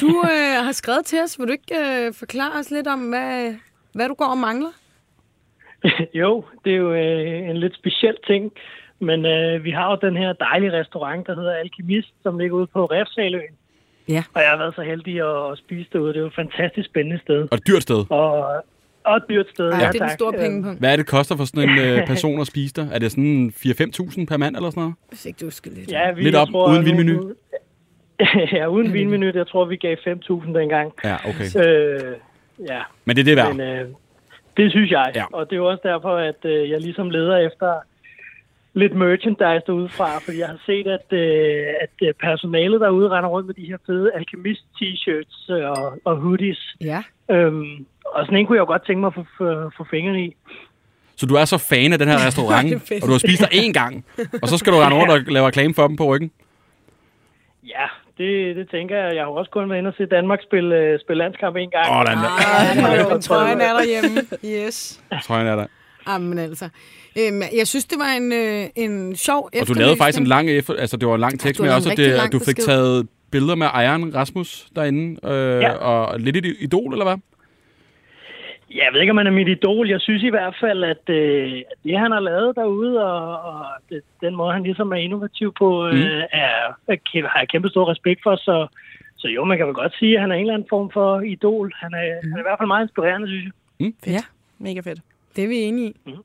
[0.00, 1.38] Du øh, har skrevet til os.
[1.38, 1.74] Vil du ikke
[2.06, 3.54] øh, forklare os lidt om, hvad,
[3.92, 4.70] hvad du går og mangler?
[6.22, 8.52] jo, det er jo øh, en lidt speciel ting,
[9.00, 12.66] men øh, vi har jo den her dejlige restaurant, der hedder Alkemist, som ligger ude
[12.66, 13.54] på Refsaløen.
[14.08, 14.24] Ja.
[14.34, 16.08] Og jeg har været så heldig at, at spise derude.
[16.08, 17.48] Det er jo et fantastisk spændende sted.
[17.50, 18.04] Og et dyrt sted.
[18.10, 18.62] Og,
[19.04, 19.70] og et dyrt sted.
[19.72, 20.10] Ej, ja, det er tak.
[20.10, 20.70] store Øh, penge på.
[20.78, 22.90] Hvad er det, koster for sådan en uh, person at spise der?
[22.90, 24.94] Er det sådan 4-5.000 per mand eller sådan noget?
[25.08, 25.90] Hvis ikke du skal lidt.
[25.90, 27.12] Ja, vi, Lidt op, tror, uden nu- vinmenu?
[27.22, 27.34] nu-
[28.52, 29.30] ja, uden vinmenu.
[29.34, 30.92] Jeg tror, vi gav 5.000 dengang.
[31.04, 31.66] Ja, okay.
[31.66, 32.14] Øh,
[32.68, 33.54] ja, Men det er det værd.
[33.54, 33.88] Men øh,
[34.56, 35.12] det synes jeg.
[35.14, 35.24] Ja.
[35.32, 37.80] Og det er jo også derfor, at øh, jeg ligesom leder efter
[38.74, 43.46] lidt merchandise derudefra, fordi jeg har set, at, øh, at øh, personalet derude render rundt
[43.46, 46.76] med de her fede alkemist-t-shirts øh, og, og hoodies.
[46.80, 47.02] Ja.
[47.30, 50.24] Øhm, og sådan en kunne jeg jo godt tænke mig at få, få, få fingrene
[50.24, 50.36] i.
[51.16, 53.72] Så du er så fan af den her restaurant, og du har spist der én
[53.72, 54.04] gang,
[54.42, 56.30] og så skal du rende rundt og lave reklame for dem på ryggen?
[57.66, 57.86] Ja,
[58.18, 59.14] det, det tænker jeg.
[59.16, 61.88] Jeg har også kun været inde og se Danmark spille, øh, spille landskamp en gang.
[61.96, 62.30] Åh, den der.
[62.88, 64.20] Ej, men trøjen er derhjemme.
[64.66, 65.00] Yes.
[65.24, 65.66] Trøjen er der.
[66.08, 66.68] Jamen altså.
[67.18, 70.50] Øhm, jeg synes, det var en, øh, en sjov Og du lavede faktisk en lang,
[70.50, 72.64] efter, altså det var en lang tekst med har også, en det, du fik besked.
[72.64, 75.72] taget billeder med ejeren Rasmus derinde, øh, Ja.
[75.72, 77.16] og lidt et idol, eller hvad?
[78.70, 79.88] Jeg ved ikke, om han er mit idol.
[79.88, 84.00] Jeg synes i hvert fald, at øh, det, han har lavet derude, og, og det,
[84.20, 85.98] den måde, han ligesom er innovativ på, Mm.
[85.98, 86.52] øh, er,
[86.88, 88.36] er, kæ- har jeg kæmpe stor respekt for.
[88.36, 88.66] Så,
[89.16, 91.20] så jo, man kan vel godt sige, at han er en eller anden form for
[91.20, 91.72] idol.
[91.76, 92.28] Han er, mm.
[92.30, 93.44] han er i hvert fald meget inspirerende, synes
[93.80, 93.92] jeg.
[94.06, 94.22] Ja,
[94.58, 95.00] Mega fedt.
[95.36, 95.96] det er vi enige i.
[96.06, 96.16] Mhm.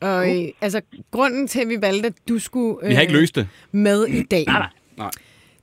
[0.00, 3.12] Og øh, altså, grunden til, at vi valgte, at du skulle øh, Vi har ikke
[3.20, 3.48] løst det.
[3.72, 4.68] med i dag, Nej, nej.
[4.96, 5.10] Nej.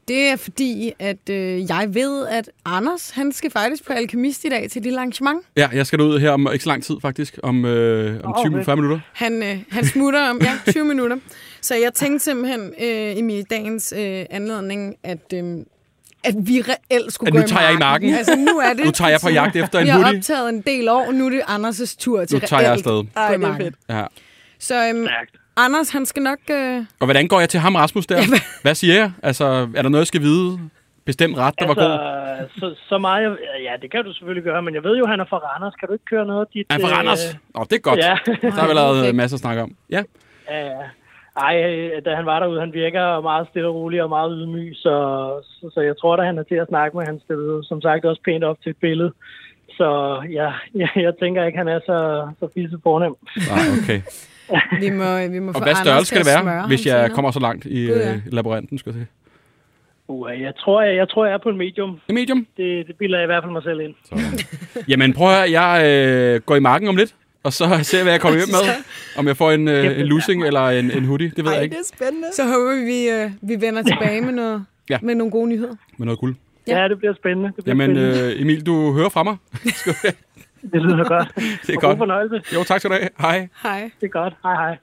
[0.07, 4.49] Det er fordi, at øh, jeg ved, at Anders, han skal faktisk på Alkemist i
[4.49, 5.39] dag til et lille arrangement.
[5.57, 8.53] Ja, jeg skal ud her om ikke så lang tid faktisk, om, øh, om 20
[8.55, 8.65] Okay.
[8.65, 8.99] 40 minutter.
[9.13, 11.17] Han, øh, han smutter om ja, 20 minutter.
[11.61, 15.43] Så jeg tænkte simpelthen øh, i min dagens øh, anledning, at, øh,
[16.23, 18.13] at vi reelt skulle At gå nu i tager jeg i marken.
[18.13, 20.17] Altså, nu er det Nu tager jeg på jagt efter en Vi har hoodie.
[20.17, 22.91] optaget en del år, nu er det Anders' tur til Nu tager jeg reelt afsted.
[23.03, 23.61] gå Ej, det er marken.
[23.65, 23.75] fedt.
[23.89, 24.05] Ja.
[24.59, 25.35] Så øhm, Stærkt.
[25.57, 26.39] Anders, han skal nok...
[26.51, 28.17] Øh, Og hvordan går jeg til ham, Rasmus, der?
[28.61, 29.11] Hvad siger jeg?
[29.23, 30.59] Altså, er der noget, jeg skal vide?
[31.05, 31.93] bestemt ret, der var god?
[32.39, 33.21] Altså, så, så meget...
[33.23, 35.73] jeg- Ja, det kan du selvfølgelig gøre, men jeg ved jo, han er fra Randers.
[35.79, 36.65] Kan du ikke køre noget af dit...
[36.69, 37.23] Er han fra øh, Randers?
[37.55, 37.99] Åh, det er godt.
[37.99, 38.17] Ja.
[38.41, 39.71] Der har vi lavet øh, masser at snakke om.
[39.89, 40.01] Ja.
[40.49, 40.83] Ja, ja.
[41.47, 44.71] Ej, øh, da han var derude, han virker meget stille og rolig og meget ydmyg,
[44.75, 44.95] så,
[45.43, 47.05] så, så jeg tror da, han er til at snakke med.
[47.05, 49.11] Han stillede som sagt også pænt op til et billede.
[49.77, 49.89] Så
[50.39, 50.49] ja,
[50.81, 51.97] ja jeg tænker ikke, han er så,
[52.39, 53.15] så fisse fornem.
[53.51, 54.01] Ah, okay.
[54.79, 57.09] Vi må, vi må Og få hvad størrelse skal det være, hvis jeg senere.
[57.09, 58.13] kommer så langt i Gud, ja.
[58.13, 59.07] øh, labyrinten, skal jeg sige?
[60.07, 61.99] Uh, jeg, tror, jeg, jeg tror, jeg er på en medium.
[62.09, 62.47] En medium?
[62.57, 63.93] Det, det bilder jeg i hvert fald mig selv ind.
[64.87, 65.85] Jamen prøv at høre, jeg
[66.35, 68.73] øh, går i marken om lidt, og så ser jeg, hvad jeg kommer hjem med.
[69.19, 71.75] Om jeg får en, øh, en lussing eller en, en hoodie, det ved jeg ikke.
[71.75, 72.27] er spændende.
[72.33, 74.97] Så håber vi, vi, øh, vi vender tilbage med, noget, Ja.
[75.01, 75.75] med nogle gode nyheder.
[75.97, 76.35] Med noget guld.
[76.67, 76.81] Ja.
[76.81, 77.51] Ja, det bliver spændende.
[77.55, 78.33] Det, bliver Jamen spændende.
[78.35, 79.37] øh, Emil, du hører fra mig.
[80.71, 81.27] det lyder godt.
[81.67, 81.81] Det er Og godt.
[81.81, 82.41] God fornøjelse.
[82.55, 83.09] Jo, tak skal du have.
[83.19, 83.47] Hej.
[83.63, 83.91] Hej.
[84.01, 84.33] Det er godt.
[84.43, 84.77] Hej, hej.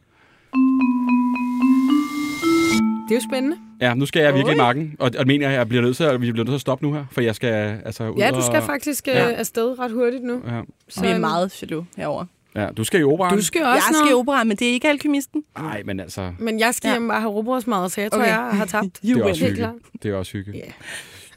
[3.08, 3.56] Det er jo spændende.
[3.80, 6.04] Ja, nu skal jeg virkelig i marken, og, og mener jeg, jeg bliver nødt til,
[6.04, 8.30] at vi bliver nødt til at stoppe nu her, for jeg skal altså ud Ja,
[8.30, 9.30] du og- skal faktisk øh, Ja.
[9.32, 10.42] afsted ret hurtigt nu.
[10.46, 10.60] Ja.
[10.88, 12.26] Så, Vi er meget jaloux herovre.
[12.56, 13.36] ja, du skal i operan.
[13.36, 14.14] Du skal også Jeg skal i noget.
[14.20, 15.42] opera, men det er ikke alkymisten.
[15.58, 16.94] Nej, men altså, Men jeg skal Ja.
[16.94, 18.30] hjem bare have robrødsmad, så jeg tror, Okay.
[18.30, 19.02] jeg har tabt.
[19.02, 19.56] det er også Helt hygge.
[19.56, 19.74] klart.
[20.02, 20.52] Det er også hygge.
[20.54, 20.60] Ja.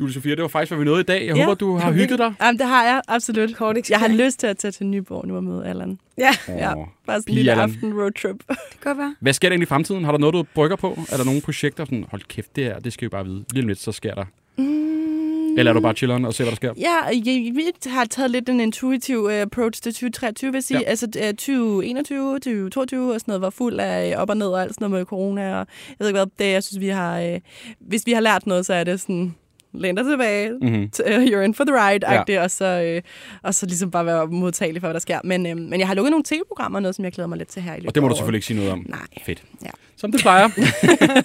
[0.04, 1.28] Julie Sofia, det var faktisk, hvad vi nåede i dag.
[1.28, 1.44] Jeg Ja.
[1.44, 2.34] håber, du har hygget dig.
[2.42, 3.56] Jamen, det har jeg, absolut.
[3.56, 6.00] Kort Jeg har lyst til at tage til Nyborg nu og møde Allan.
[6.18, 6.74] Ja, Ja.
[7.08, 8.36] Bare sådan en lille aften roadtrip.
[8.50, 9.16] det kan være.
[9.20, 10.04] Hvad sker der egentlig i fremtiden?
[10.06, 11.00] Har der noget, du brygger på?
[11.12, 13.44] Er der nogle projekter, sådan, hold kæft, det her, det skal vi bare vide.
[13.54, 14.26] Lige lidt, så sker der.
[14.58, 15.58] Mm.
[15.58, 16.74] Eller er du bare chilleren og ser, hvad der sker?
[16.78, 20.80] Ja, jeg, vi har taget lidt en intuitiv uh, approach til 2023, vil jeg sige.
[20.80, 20.86] Ja.
[20.90, 24.74] Altså uh, 2021, 2022 og sådan noget var fuld af op og ned og alt
[24.74, 25.42] sådan noget med corona.
[25.60, 27.22] Og jeg ved ikke hvad, det jeg synes, vi har...
[27.24, 27.38] Uh,
[27.80, 29.36] hvis vi har lært noget, så er det sådan...
[29.74, 30.90] Læn dig tilbage, Mm-hmm.
[30.96, 32.44] t- uh, you're in for the ride, ja.
[32.44, 33.10] og, så, uh,
[33.44, 35.20] og så ligesom bare være modtagelig for, hvad der sker.
[35.24, 37.62] Men, uh, men jeg har lukket nogle tv-programmer, noget som jeg glæder mig lidt til
[37.62, 38.86] her i løbet Og det må du selvfølgelig ikke sige noget om.
[38.90, 39.00] Nej.
[39.26, 39.44] Fedt.
[39.66, 39.70] Ja.
[39.96, 40.48] Som det plejer.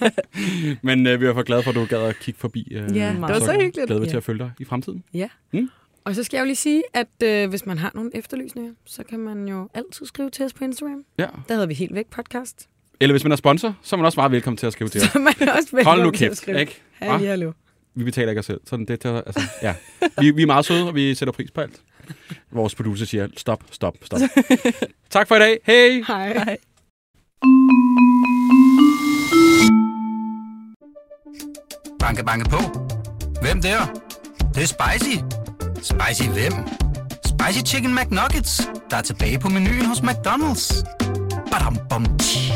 [0.86, 2.68] Men øh, vi er for glade for, at du gad at kigge forbi.
[2.70, 3.86] Øh, Ja, det var så hyggeligt.
[3.86, 4.10] Glæder vi Ja.
[4.10, 5.02] til at følge dig i fremtiden.
[6.04, 9.02] Og så skal jeg jo lige sige, at øh, hvis man har nogle efterlysninger, så
[9.10, 11.04] kan man jo altid skrive til os på Instagram.
[11.18, 11.26] Ja.
[11.48, 12.68] Der hedder vi helt væk podcast.
[13.00, 15.00] Eller hvis man er sponsor, så er man også meget velkommen til at skrive til
[15.00, 15.06] os.
[15.06, 16.60] Så man er også velkommen Hold nu til at kæft, skrive.
[16.60, 16.80] ikke?
[16.92, 17.52] Hallo.
[17.98, 18.60] Vi betaler ikke os selv.
[18.66, 19.74] Sådan det, der, altså, ja.
[20.20, 21.80] vi, vi er meget søde, og vi sætter pris på alt.
[22.50, 24.20] Vores producer siger, stop, stop, stop.
[25.10, 25.60] tak for i dag.
[25.66, 26.02] Hej!
[26.06, 26.32] Hej.
[26.32, 26.56] Hej.
[32.00, 32.58] Banke, banke på.
[33.42, 33.78] Hvem der?
[34.38, 35.16] Det, det er spicy.
[35.74, 36.52] Spicy hvem?
[37.26, 40.84] Spicy Chicken McNuggets, der er tilbage på menuen hos McDonald's.
[41.50, 42.47] Badum, bom, tji.